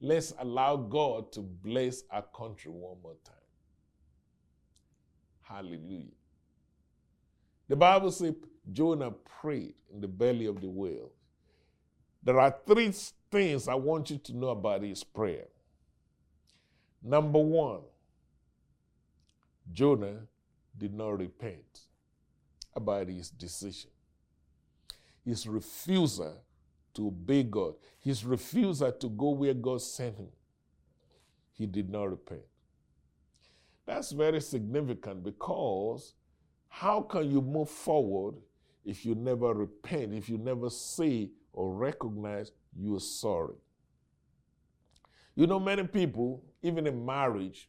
[0.00, 3.34] Let's allow God to bless our country one more time.
[5.42, 6.12] Hallelujah.
[7.68, 8.34] The Bible says
[8.72, 11.10] Jonah prayed in the belly of the whale.
[12.22, 12.92] There are three
[13.30, 15.46] things I want you to know about his prayer.
[17.02, 17.80] Number one,
[19.72, 20.20] Jonah
[20.76, 21.80] did not repent
[22.74, 23.90] about his decision.
[25.24, 26.42] His refusal
[26.94, 30.28] to obey God, his refusal to go where God sent him,
[31.52, 32.42] he did not repent.
[33.86, 36.14] That's very significant because
[36.68, 38.36] how can you move forward
[38.84, 43.56] if you never repent, if you never say or recognize you're sorry?
[45.34, 47.68] You know, many people, even in marriage,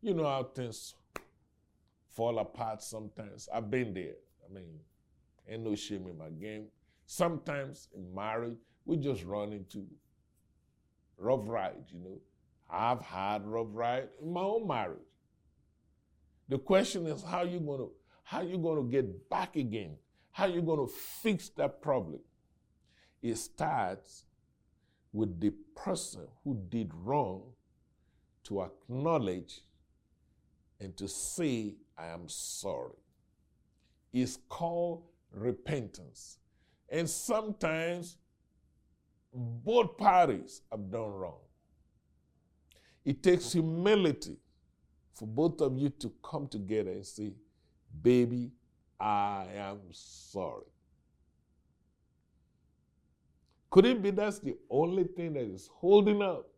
[0.00, 0.94] you know how things
[2.10, 3.48] fall apart sometimes.
[3.52, 4.14] I've been there.
[4.48, 4.80] I mean,
[5.48, 6.66] ain't no shame in my game.
[7.10, 9.86] Sometimes in marriage, we just run into
[11.16, 12.20] rough rides, you know.
[12.68, 14.98] I've had rough ride in my own marriage.
[16.50, 17.86] The question is how you gonna
[18.24, 19.96] how you gonna get back again?
[20.32, 22.20] How you gonna fix that problem?
[23.22, 24.24] It starts
[25.14, 27.42] with the person who did wrong
[28.44, 29.62] to acknowledge
[30.78, 32.98] and to say, I am sorry.
[34.12, 36.38] It's called repentance.
[36.88, 38.16] And sometimes
[39.32, 41.40] both parties have done wrong.
[43.04, 44.36] It takes humility
[45.14, 47.32] for both of you to come together and say,
[48.02, 48.52] Baby,
[49.00, 50.66] I am sorry.
[53.70, 56.48] Could it be that's the only thing that is holding up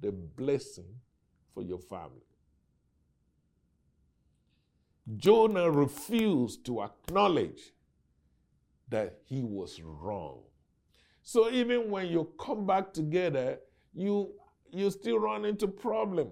[0.00, 0.86] the blessing
[1.52, 2.22] for your family?
[5.16, 7.72] Jonah refused to acknowledge
[8.92, 10.40] that he was wrong.
[11.22, 13.58] So even when you come back together,
[13.94, 14.32] you
[14.70, 16.28] you still run into problem.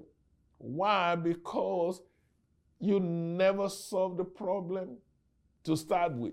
[0.58, 1.14] Why?
[1.14, 2.00] Because
[2.78, 4.96] you never solve the problem
[5.64, 6.32] to start with.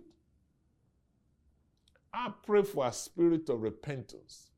[2.14, 4.52] I pray for a spirit of repentance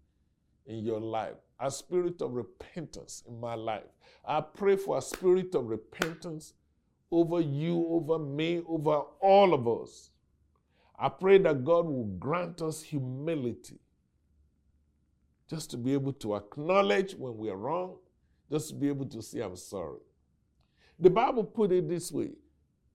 [0.68, 3.90] in your life, a spirit of repentance in my life.
[4.24, 6.54] I pray for a spirit of repentance
[7.12, 10.12] over you, over me, over all of us.
[11.00, 13.80] I pray that God will grant us humility
[15.50, 17.98] just to be able to acknowledge when we are wrong,
[18.52, 20.00] just to be able to say, I'm sorry.
[21.00, 22.32] The Bible put it this way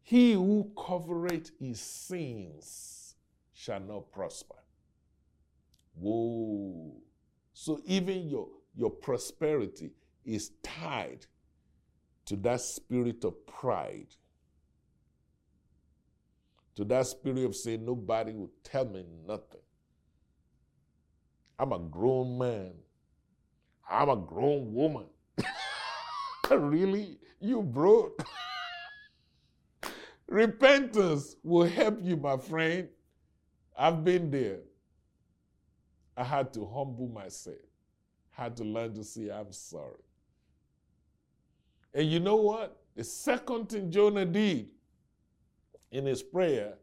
[0.03, 3.15] He who covereth his sins
[3.55, 4.57] shall not prosper.
[5.95, 6.93] Whoa.
[7.55, 9.93] So even your, your prosperity
[10.25, 11.27] is tied
[12.27, 14.15] to that spirit of pride,
[16.77, 19.61] to that spirit of saying, nobody will tell me nothing.
[21.59, 22.73] I'm a grown man.
[23.89, 25.07] I'm a grown woman.
[26.51, 27.19] really?
[27.41, 28.25] You broke?
[30.29, 32.89] Repentance will help you, my friend.
[33.77, 34.61] I've been there.
[36.17, 37.57] I had to humble myself,
[38.31, 40.03] had to learn to say, I'm sorry.
[41.93, 42.81] And you know what?
[42.97, 44.69] The second thing Jonah did
[45.95, 46.75] in his prayer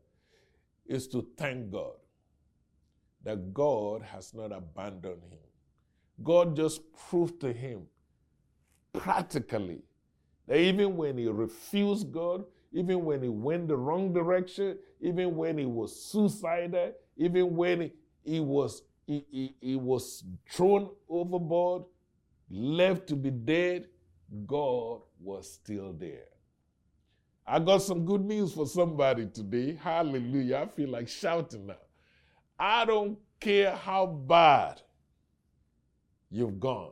[0.85, 1.97] is to thank God
[3.23, 5.49] that God has not abandoned him.
[6.23, 7.81] God just proved to him
[8.93, 9.81] practically
[10.47, 15.57] that even when he refused God, even when he went the wrong direction, even when
[15.57, 17.91] he was suicidal, even when he,
[18.23, 21.83] he was he, he, he was thrown overboard,
[22.49, 23.87] left to be dead,
[24.47, 26.29] God was still there.
[27.45, 29.75] I got some good news for somebody today.
[29.81, 30.57] Hallelujah.
[30.57, 31.75] I feel like shouting now.
[32.59, 34.81] I don't care how bad
[36.29, 36.91] you've gone,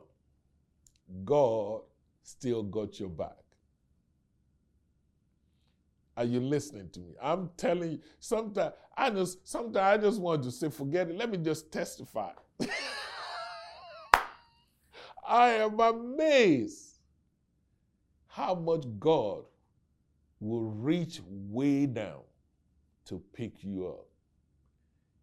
[1.24, 1.82] God
[2.22, 3.36] still got your back.
[6.16, 7.14] Are you listening to me?
[7.22, 11.16] I'm telling you, sometimes I just sometimes I just want to say, forget it.
[11.16, 12.32] Let me just testify.
[15.26, 16.98] I am amazed
[18.26, 19.44] how much God
[20.40, 22.22] will reach way down
[23.04, 24.06] to pick you up.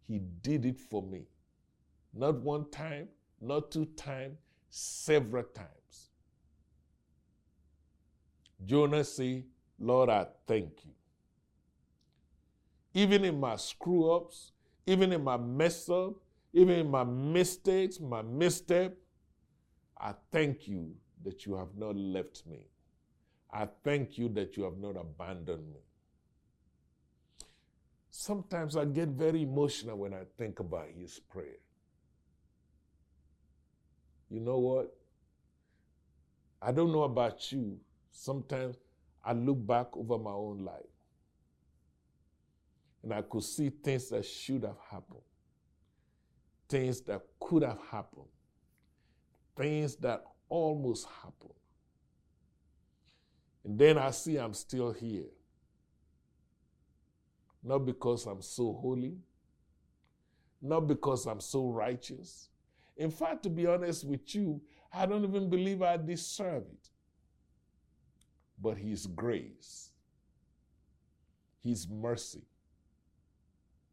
[0.06, 1.26] He did it for me.
[2.14, 3.08] Not one time,
[3.40, 4.38] not two times,
[4.70, 6.10] several times.
[8.64, 9.44] Jonah said,
[9.78, 10.92] Lord, I thank you.
[12.94, 14.52] Even in my screw ups,
[14.86, 16.14] even in my mess up,
[16.52, 18.96] even in my mistakes, my misstep,
[20.00, 20.94] I thank you
[21.24, 22.66] that you have not left me.
[23.50, 25.80] I thank you that you have not abandoned me.
[28.10, 31.58] Sometimes I get very emotional when I think about his prayer.
[34.28, 34.94] You know what?
[36.60, 37.78] I don't know about you.
[38.10, 38.76] Sometimes
[39.24, 40.82] I look back over my own life
[43.02, 45.22] and I could see things that should have happened,
[46.68, 48.26] things that could have happened,
[49.56, 51.57] things that almost happened.
[53.68, 55.26] And then I see I'm still here.
[57.62, 59.18] Not because I'm so holy,
[60.62, 62.48] not because I'm so righteous.
[62.96, 66.88] In fact, to be honest with you, I don't even believe I deserve it
[68.58, 69.90] but His grace,
[71.62, 72.46] His mercy.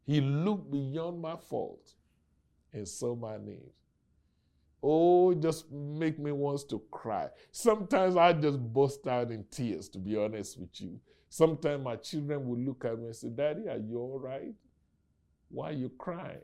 [0.04, 1.92] He looked beyond my fault
[2.72, 3.85] and saw my needs.
[4.88, 7.28] Oh, it just make me want to cry.
[7.50, 11.00] Sometimes I just burst out in tears, to be honest with you.
[11.28, 14.54] Sometimes my children will look at me and say, Daddy, are you all right?
[15.48, 16.38] Why are you crying?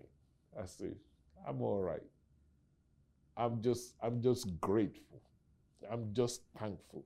[0.61, 0.91] I say,
[1.47, 2.03] I'm all right.
[3.37, 5.23] I'm just, I'm just grateful.
[5.89, 7.05] I'm just thankful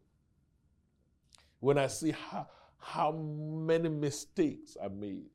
[1.60, 2.46] when I see how,
[2.78, 5.26] how many mistakes I made.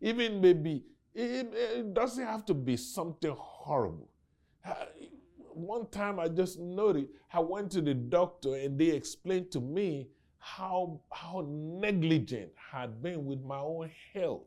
[0.00, 0.84] Even maybe,
[1.14, 4.08] it, it doesn't have to be something horrible.
[4.64, 4.74] Uh,
[5.54, 10.08] One time I just noticed, I went to the doctor and they explained to me
[10.38, 14.42] how, how negligent I had been with my own health.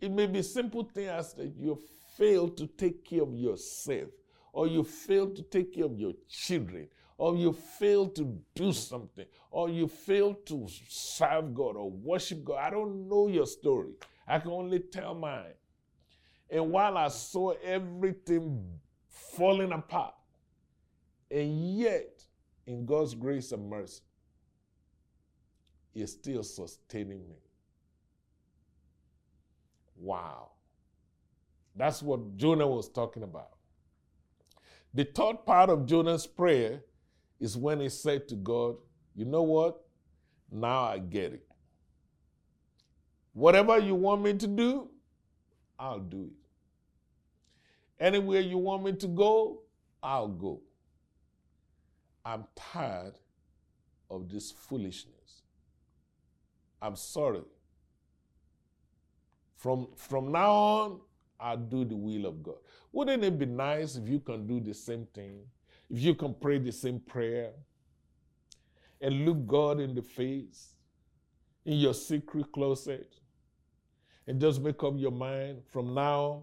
[0.00, 1.78] It may be simple things as that you
[2.16, 4.08] failed to take care of yourself,
[4.52, 9.26] or you failed to take care of your children, or you fail to do something,
[9.50, 12.58] or you fail to serve God or worship God.
[12.58, 13.92] I don't know your story.
[14.26, 15.54] I can only tell mine.
[16.50, 18.78] And while I saw everything
[19.08, 20.14] falling apart,
[21.30, 22.22] and yet,
[22.66, 24.02] in God's grace and mercy,
[25.92, 27.36] He's still sustaining me.
[29.96, 30.50] Wow.
[31.74, 33.50] That's what Jonah was talking about.
[34.92, 36.82] The third part of Jonah's prayer
[37.40, 38.76] is when he said to God,
[39.14, 39.82] You know what?
[40.50, 41.46] Now I get it.
[43.32, 44.90] Whatever you want me to do,
[45.78, 48.02] I'll do it.
[48.02, 49.62] Anywhere you want me to go,
[50.02, 50.60] I'll go.
[52.24, 53.14] I'm tired
[54.10, 55.42] of this foolishness.
[56.82, 57.42] I'm sorry.
[59.56, 61.00] From, from now on,
[61.40, 62.56] I'll do the will of God.
[62.92, 65.40] Wouldn't it be nice if you can do the same thing
[65.90, 67.52] if you can pray the same prayer
[69.00, 70.74] and look God in the face
[71.64, 73.14] in your secret closet
[74.26, 76.42] and just make up your mind from now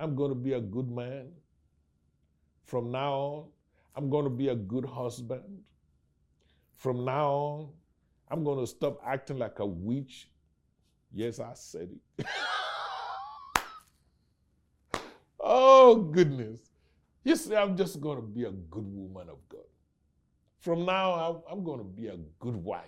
[0.00, 1.28] I'm going to be a good man.
[2.64, 3.44] From now on,
[3.94, 5.42] I'm going to be a good husband.
[6.76, 7.68] From now on,
[8.30, 10.30] I'm going to stop acting like a witch.
[11.12, 12.26] Yes, I said it.
[15.40, 16.60] oh, goodness.
[17.22, 19.60] You see, I'm just going to be a good woman of God.
[20.60, 22.84] From now, on, I'm going to be a good wife.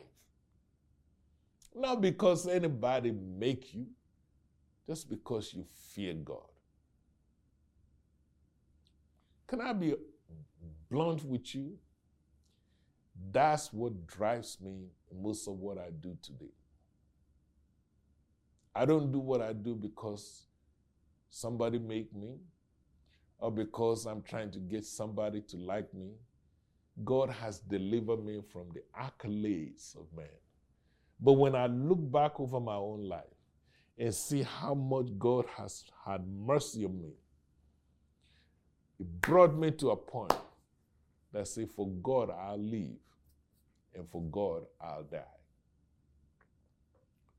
[1.74, 3.86] Not because anybody make you,
[4.86, 5.64] just because you
[5.94, 6.38] fear God.
[9.46, 9.94] Can I be
[10.90, 11.76] blunt with you?
[13.30, 16.52] That's what drives me most of what I do today.
[18.74, 20.46] I don't do what I do because
[21.28, 22.36] somebody make me
[23.38, 26.12] or because I'm trying to get somebody to like me.
[27.04, 30.26] God has delivered me from the accolades of man.
[31.20, 33.31] But when I look back over my own life
[33.98, 37.12] and see how much God has had mercy on me,
[38.98, 40.34] it brought me to a point
[41.32, 42.98] that say, for God I'll live,
[43.94, 45.20] and for God I'll die.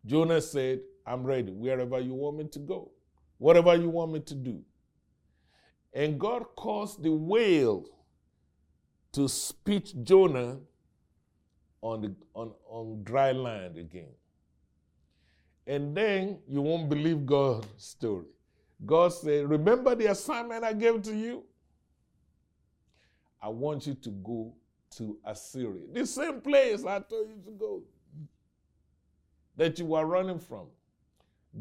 [0.06, 2.92] Jonah said, I'm ready wherever you want me to go,
[3.38, 4.62] whatever you want me to do.
[5.94, 7.86] And God caused the whale
[9.14, 10.58] to spit Jonah
[11.82, 14.10] on, the, on, on dry land again.
[15.66, 18.26] And then you won't believe God's story.
[18.86, 21.44] God said, Remember the assignment I gave to you?
[23.42, 24.54] I want you to go
[24.98, 25.84] to Assyria.
[25.92, 27.84] The same place I told you to go
[29.56, 30.68] that you were running from.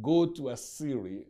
[0.00, 1.24] Go to Assyria.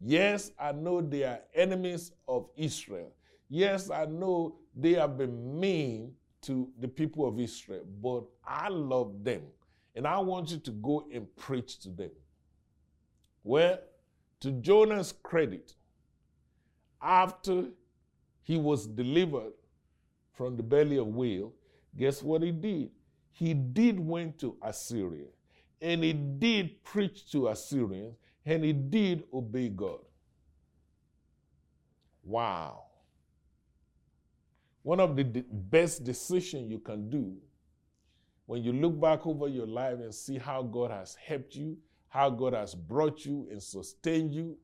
[0.00, 3.12] Yes, I know they are enemies of Israel.
[3.48, 6.12] Yes, I know they have been mean
[6.42, 9.42] to the people of Israel, but I love them.
[9.96, 12.10] And I want you to go and preach to them.
[13.42, 13.78] Well,
[14.40, 15.72] to Jonah's credit,
[17.00, 17.64] after
[18.42, 19.54] he was delivered
[20.34, 21.54] from the belly of whale,
[21.96, 22.90] guess what he did?
[23.32, 25.28] He did went to Assyria,
[25.80, 30.00] and he did preach to Assyrians, and he did obey God.
[32.22, 32.82] Wow.
[34.82, 37.36] One of the best decisions you can do
[38.46, 41.76] when you look back over your life and see how God has helped you,
[42.08, 44.56] how God has brought you and sustained you,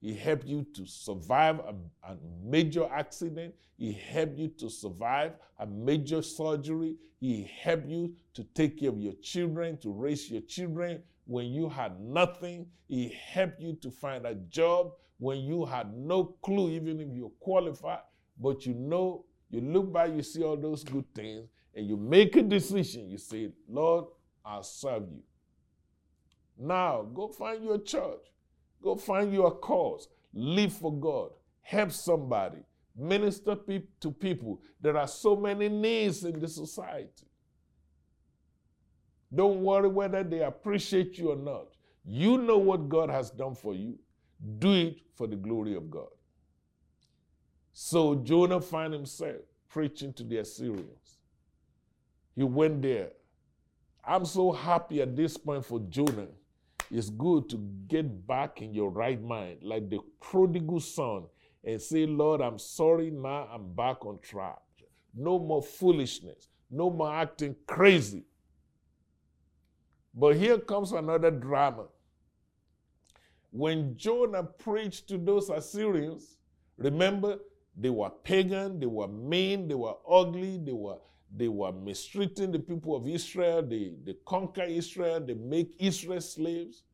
[0.00, 1.74] he helped you to survive a,
[2.08, 3.54] a, major accident.
[3.76, 6.96] He helped you to survive a major surgery.
[7.20, 11.68] He helped you to take care of your children, to raise your children when you
[11.68, 12.66] had nothing.
[12.86, 17.32] He helped you to find a job when you had no clue, even if you're
[17.40, 18.00] qualified.
[18.40, 21.48] But you know, you look back, you see all those good things,
[21.78, 23.08] and you make a decision.
[23.08, 24.06] You say, Lord,
[24.44, 25.22] I'll serve you.
[26.58, 28.32] Now, go find your church.
[28.82, 30.08] Go find your cause.
[30.34, 31.30] Live for God.
[31.60, 32.58] Help somebody.
[32.96, 34.60] Minister pe- to people.
[34.80, 37.28] There are so many needs in the society.
[39.32, 41.68] Don't worry whether they appreciate you or not.
[42.04, 43.96] You know what God has done for you.
[44.58, 46.08] Do it for the glory of God.
[47.72, 51.17] So Jonah found himself preaching to the Assyrians.
[52.38, 53.10] He went there.
[54.04, 56.28] I'm so happy at this point for Jonah
[56.90, 61.24] it's good to get back in your right mind, like the prodigal son,
[61.64, 64.58] and say, Lord, I'm sorry, now I'm back on track.
[65.14, 68.24] No more foolishness, no more acting crazy.
[70.14, 71.86] But here comes another drama.
[73.50, 76.36] When Jonah preached to those Assyrians,
[76.76, 77.38] remember,
[77.76, 80.98] they were pagan, they were mean, they were ugly, they were
[81.34, 83.62] they were mistreating the people of Israel.
[83.62, 85.20] They, they conquer Israel.
[85.20, 86.84] They make Israel slaves.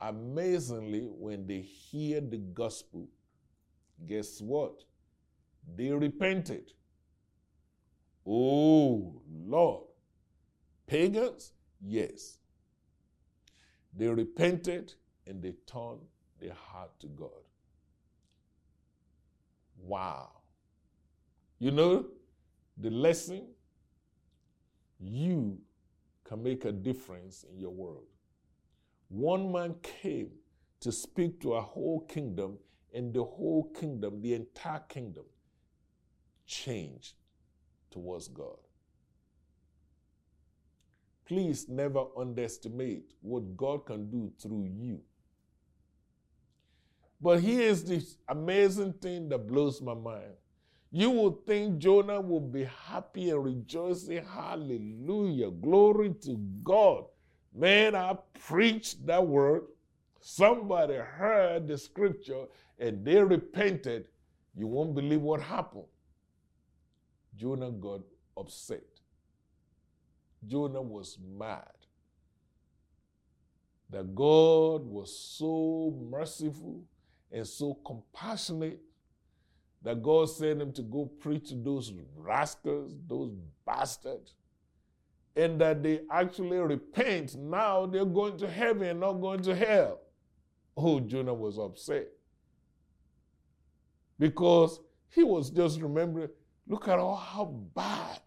[0.00, 3.08] Amazingly, when they hear the gospel,
[4.06, 4.84] guess what?
[5.76, 6.72] They repented.
[8.26, 9.84] Oh, Lord.
[10.86, 11.52] Pagans?
[11.80, 12.38] Yes.
[13.94, 14.94] They repented
[15.26, 16.00] and they turned
[16.40, 17.30] their heart to God.
[19.82, 20.30] Wow.
[21.58, 22.06] You know,
[22.76, 23.48] the lesson
[25.00, 25.58] you
[26.24, 28.06] can make a difference in your world.
[29.08, 30.30] One man came
[30.80, 32.58] to speak to a whole kingdom,
[32.94, 35.24] and the whole kingdom, the entire kingdom,
[36.46, 37.14] changed
[37.90, 38.58] towards God.
[41.26, 45.00] Please never underestimate what God can do through you.
[47.20, 50.34] But here's this amazing thing that blows my mind.
[50.90, 54.24] You would think Jonah would be happy and rejoicing.
[54.24, 55.50] Hallelujah.
[55.50, 57.04] Glory to God.
[57.54, 59.62] Man, I preached that word
[60.20, 62.44] somebody heard the scripture
[62.78, 64.06] and they repented,
[64.54, 65.86] you won't believe what happened.
[67.36, 68.00] Jonah got
[68.36, 68.84] upset.
[70.46, 71.64] Jonah was mad
[73.90, 76.82] that God was so merciful
[77.32, 78.80] and so compassionate
[79.82, 83.32] that God sent him to go preach to those rascals, those
[83.64, 84.34] bastards,
[85.36, 87.36] and that they actually repent.
[87.36, 90.00] Now they're going to heaven, not going to hell.
[90.76, 92.08] Oh, Jonah was upset
[94.18, 96.28] because he was just remembering
[96.66, 98.20] look at all how bad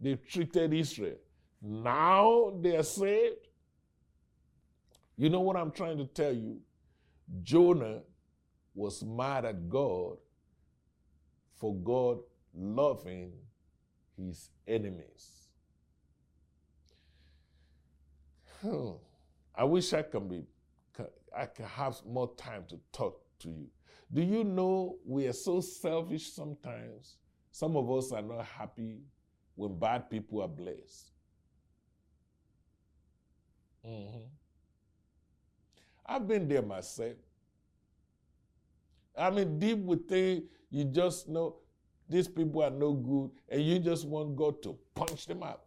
[0.00, 1.16] they treated Israel.
[1.62, 3.48] Now they are saved.
[5.16, 6.60] You know what I'm trying to tell you?
[7.42, 8.00] Jonah
[8.74, 10.16] was mad at God
[11.64, 12.18] for God
[12.54, 13.32] loving
[14.18, 15.48] his enemies.
[18.60, 18.90] Hmm.
[19.54, 20.44] I wish I can be
[21.34, 23.66] I can have more time to talk to you.
[24.12, 27.16] Do you know we are so selfish sometimes?
[27.50, 28.98] Some of us are not happy
[29.54, 31.12] when bad people are blessed.
[33.88, 34.18] Mm-hmm.
[36.04, 37.16] I've been there myself.
[39.16, 41.56] I mean, deep within, you just know
[42.08, 45.62] these people are no good, and you just want God to punch them out.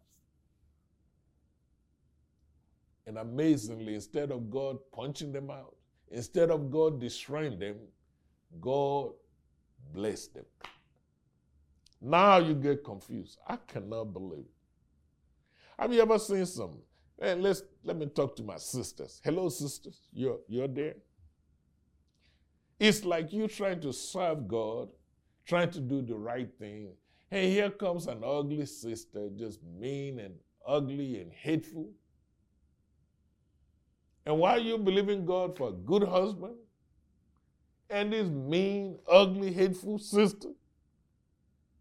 [3.05, 5.75] And amazingly, instead of God punching them out,
[6.11, 7.77] instead of God destroying them,
[8.59, 9.11] God
[9.93, 10.45] blessed them.
[12.01, 13.39] Now you get confused.
[13.47, 14.51] I cannot believe it.
[15.79, 16.77] Have you ever seen some?
[17.19, 19.21] And let's let me talk to my sisters.
[19.23, 20.07] Hello, sisters.
[20.13, 20.95] You're you're there.
[22.79, 24.89] It's like you trying to serve God,
[25.45, 26.89] trying to do the right thing.
[27.31, 31.89] And here comes an ugly sister, just mean and ugly and hateful.
[34.25, 36.55] And why you believing God for a good husband?
[37.89, 40.49] And this mean, ugly, hateful sister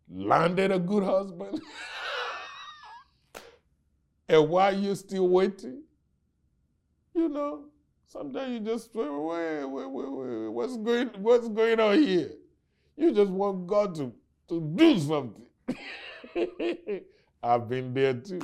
[0.08, 1.60] landed a good husband.
[4.28, 5.82] and why you still waiting?
[7.14, 7.64] You know,
[8.06, 12.30] sometimes you just wait, wait, wait, wait, wait, what's going, what's going on here?
[12.96, 14.12] You just want God to,
[14.48, 15.44] to do something.
[17.42, 18.40] I've been there too.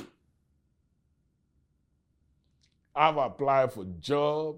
[2.95, 4.57] I've applied for job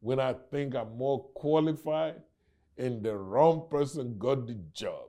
[0.00, 2.22] when I think I'm more qualified
[2.78, 5.08] and the wrong person got the job.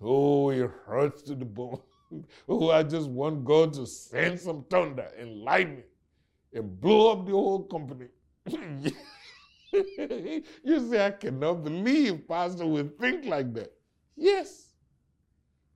[0.00, 1.80] Oh, it hurts to the bone.
[2.48, 5.84] oh, I just want God to send some thunder and lightning
[6.52, 8.08] and blow up the whole company.
[9.72, 13.72] you say, I cannot believe Pastor would think like that.
[14.16, 14.72] Yes,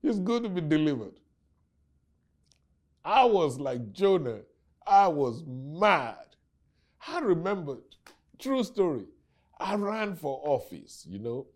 [0.02, 1.14] it's going to be delivered.
[3.04, 4.40] I was like Jonah,
[4.86, 6.16] I was mad.
[7.06, 7.82] I remembered,
[8.38, 9.06] true story,
[9.58, 11.46] I ran for office, you know,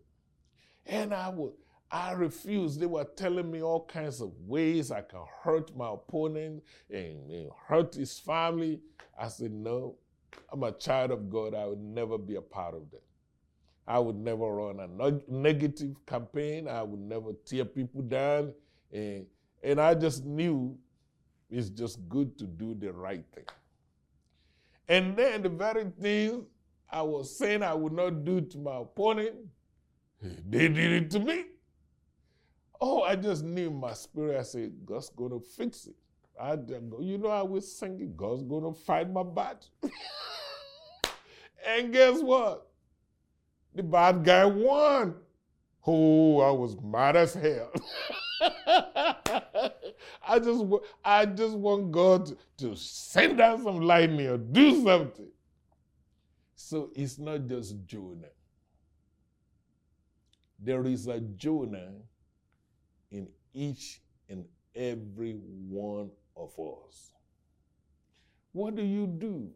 [0.87, 1.53] and I would.
[1.91, 2.81] I refused.
[2.81, 7.51] They were telling me all kinds of ways I can hurt my opponent and, and
[7.67, 8.81] hurt his family.
[9.19, 9.97] I said, No,
[10.53, 11.55] I'm a child of God.
[11.55, 13.03] I would never be a part of that.
[13.87, 16.69] I would never run a negative campaign.
[16.69, 18.53] I would never tear people down.
[18.93, 19.27] And,
[19.63, 20.79] and I just knew
[21.51, 23.47] it's just good to do the right thing.
[24.89, 26.45] And then the very things
[26.89, 29.35] I was saying I would not do to my opponent,
[30.23, 31.47] they did it to me.
[32.81, 35.95] Oh, I just knew in my spirit, I said, God's going to fix it.
[36.41, 39.69] I go, you know, I was singing, God's going to fight my battle.
[41.67, 42.67] and guess what?
[43.75, 45.15] The bad guy won.
[45.87, 47.71] Oh, I was mad as hell.
[50.27, 50.65] I just,
[51.05, 55.29] I just want God to, send down some lightning or do something.
[56.55, 58.29] So it's not just Jonah.
[60.59, 61.93] There is a Jonah
[63.53, 64.45] each and
[64.75, 67.13] every one of us.
[68.53, 69.51] What do you do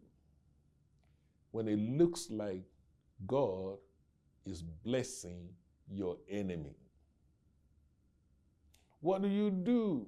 [1.51, 2.63] when it looks like
[3.27, 3.77] God
[4.45, 5.49] is blessing
[5.89, 6.75] your enemy?
[9.01, 10.07] What do you do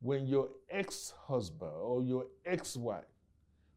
[0.00, 3.04] when your ex husband or your ex wife,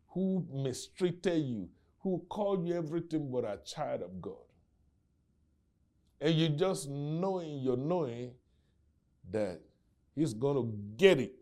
[0.07, 1.69] who mistreated you,
[1.99, 4.33] who called you everything but a child of God,
[6.19, 8.31] and you just knowing, you're knowing
[9.32, 9.61] that
[10.15, 11.34] he's going to get it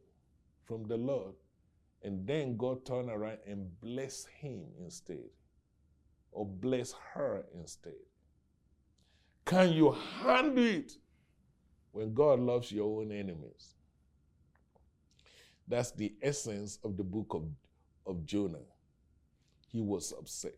[0.66, 1.34] from the Lord.
[2.04, 5.30] And then God turn around and bless him instead,
[6.32, 7.94] or bless her instead.
[9.46, 10.94] Can you handle it
[11.92, 13.76] when God loves your own enemies?
[15.68, 17.44] That's the essence of the book of,
[18.06, 18.60] of Jonah.
[19.74, 20.56] he was upset.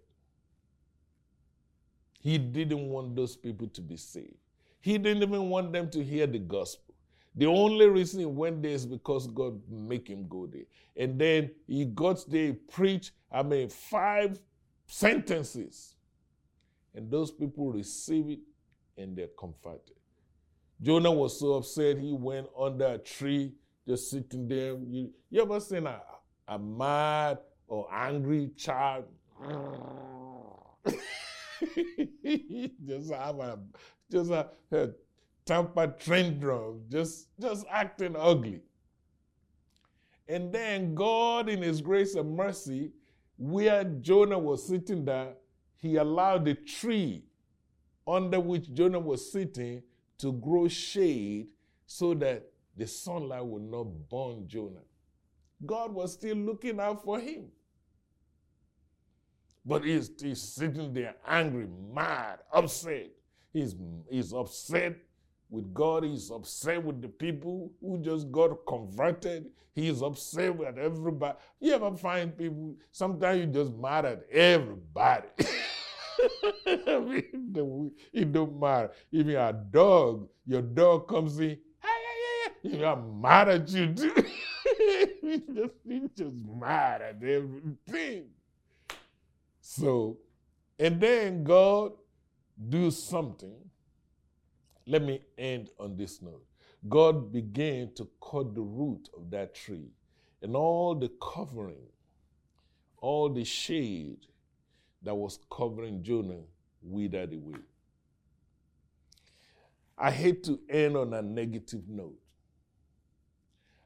[2.19, 4.35] He didn't want those people to be saved.
[4.81, 6.84] He didn't even want them to hear the gospel.
[7.35, 10.63] The only reason he went there is because God make him go there.
[10.95, 14.39] And then he got there, he preached, I mean, five
[14.87, 15.95] sentences.
[16.93, 18.39] And those people receive it
[18.97, 19.95] and they're comforted.
[20.81, 23.53] Jonah was so upset, he went under a tree,
[23.87, 24.77] just sitting there.
[24.77, 26.01] You, you ever seen a,
[26.47, 29.05] a mad or angry child?
[32.85, 33.59] just have a
[34.11, 34.89] just a, a
[35.45, 38.61] temper tantrum, just just acting ugly.
[40.27, 42.91] And then God, in His grace and mercy,
[43.37, 45.33] where Jonah was sitting there,
[45.77, 47.23] He allowed the tree
[48.07, 49.81] under which Jonah was sitting
[50.19, 51.47] to grow shade
[51.85, 54.83] so that the sunlight would not burn Jonah.
[55.65, 57.45] God was still looking out for him.
[59.65, 63.09] But he's, he's sitting there angry, mad, upset.
[63.51, 63.75] He's,
[64.09, 64.97] he's upset
[65.55, 66.03] with God.
[66.03, 69.47] He's upset with the people who just got converted.
[69.73, 71.37] He's upset with everybody.
[71.59, 75.27] You ever find people, sometimes you just mad at everybody.
[76.67, 78.91] I mean, it don't matter.
[79.11, 81.57] Even a dog, your dog comes in,
[82.65, 84.25] you I'm mad at you too.
[85.21, 88.25] you just, you just mad at everything.
[89.61, 90.17] So,
[90.79, 91.93] and then God
[92.69, 93.55] do something.
[94.87, 96.45] Let me end on this note.
[96.87, 99.89] God began to cut the root of that tree,
[100.41, 101.87] and all the covering,
[102.97, 104.27] all the shade
[105.01, 106.43] that was covering Jonah
[106.81, 107.59] withered away.
[109.97, 112.19] I hate to end on a negative note.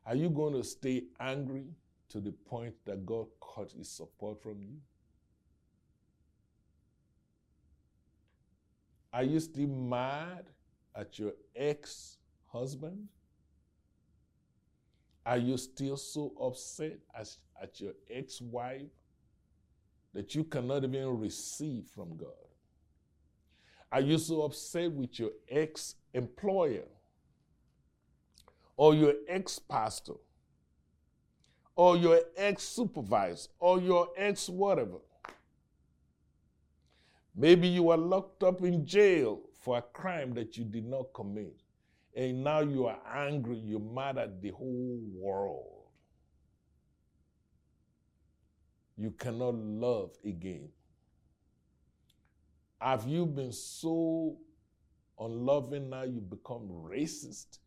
[0.06, 1.68] Are you going to stay angry
[2.10, 4.76] to the point that God cut his support from you?
[9.14, 10.46] Are you still mad
[11.00, 12.18] at your ex
[12.52, 13.08] husband?
[15.26, 18.92] Are you still so upset as, at your ex wife
[20.14, 22.30] that you cannot even receive from God?
[23.92, 26.88] Are you so upset with your ex employer
[28.76, 30.14] or your ex pastor
[31.76, 34.98] or your ex supervisor or your ex whatever?
[37.36, 41.62] Maybe you are locked up in jail for a crime that you did not commit.
[42.16, 45.84] And now you are angry, you're mad at the whole world.
[48.98, 50.70] You cannot love again.
[52.82, 54.38] Have you been so
[55.20, 57.60] unloving now you become racist?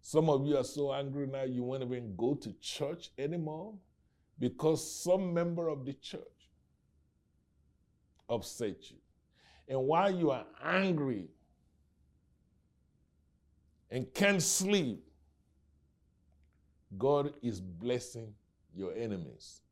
[0.00, 3.74] Some of you are so angry now you won't even go to church anymore
[4.38, 6.50] because some member of the church
[8.28, 9.01] upset you.
[9.68, 11.28] And while you are angry
[13.90, 15.04] and can't sleep,
[16.98, 18.34] God is blessing
[18.74, 19.62] your enemies.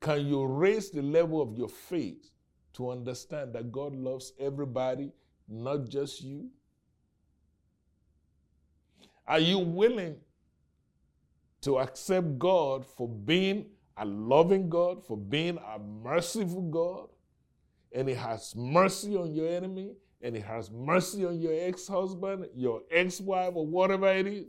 [0.00, 2.30] Can you raise the level of your faith
[2.74, 5.10] to understand that God loves everybody,
[5.48, 6.48] not just you?
[9.26, 10.16] Are you willing
[11.62, 17.08] to accept God for being a loving God, for being a merciful God,
[17.92, 22.46] and it has mercy on your enemy, and it has mercy on your ex husband,
[22.54, 24.46] your ex wife, or whatever it is,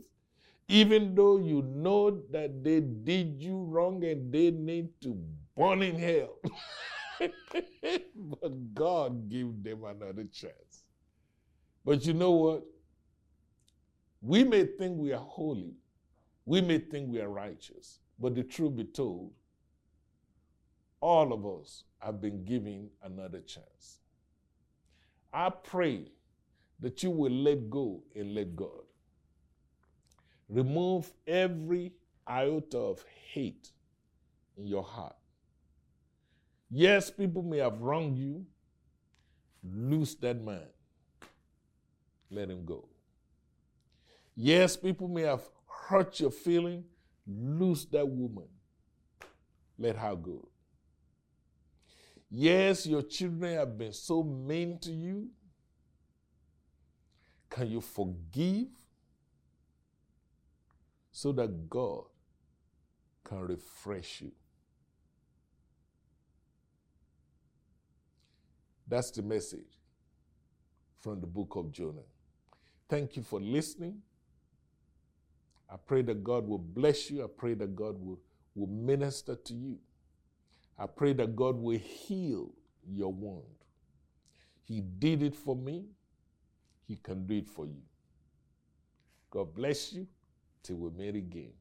[0.68, 5.18] even though you know that they did you wrong and they need to
[5.56, 6.38] burn in hell.
[8.40, 10.84] but God gave them another chance.
[11.84, 12.62] But you know what?
[14.22, 15.74] We may think we are holy,
[16.44, 19.32] we may think we are righteous, but the truth be told,
[21.00, 23.98] all of us have been given another chance.
[25.32, 26.10] I pray
[26.80, 28.84] that you will let go and let God.
[30.48, 31.92] Remove every
[32.26, 33.70] iota of hate
[34.56, 35.16] in your heart.
[36.70, 38.44] Yes, people may have wronged you.
[39.62, 40.66] Lose that man.
[42.30, 42.88] Let him go.
[44.36, 46.84] Yes, people may have hurt your feeling.
[47.26, 48.48] Lose that woman.
[49.78, 50.49] Let her go.
[52.30, 55.28] Yes, your children have been so mean to you.
[57.48, 58.68] Can you forgive
[61.10, 62.04] so that God
[63.24, 64.30] can refresh you?
[68.86, 69.78] That's the message
[71.00, 72.06] from the book of Jonah.
[72.88, 74.02] Thank you for listening.
[75.68, 77.24] I pray that God will bless you.
[77.24, 78.20] I pray that God will,
[78.54, 79.78] will minister to you.
[80.80, 82.52] I pray that God will heal
[82.90, 83.44] your wound.
[84.64, 85.84] He did it for me,
[86.88, 87.82] He can do it for you.
[89.30, 90.06] God bless you
[90.62, 91.52] till we meet again.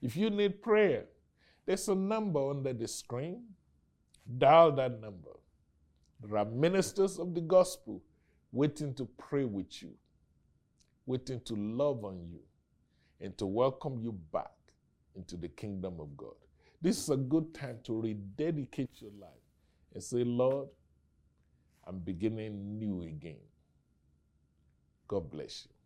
[0.00, 1.06] If you need prayer,
[1.66, 3.42] there's a number under the screen.
[4.38, 5.30] Dial that number.
[6.22, 8.00] There are ministers of the gospel
[8.52, 9.90] waiting to pray with you,
[11.04, 12.38] waiting to love on you,
[13.20, 14.52] and to welcome you back
[15.16, 16.34] into the kingdom of God.
[16.82, 19.30] This is a good time to rededicate your life
[19.94, 20.66] and say, Lord,
[21.86, 23.36] I'm beginning new again.
[25.06, 25.81] God bless you.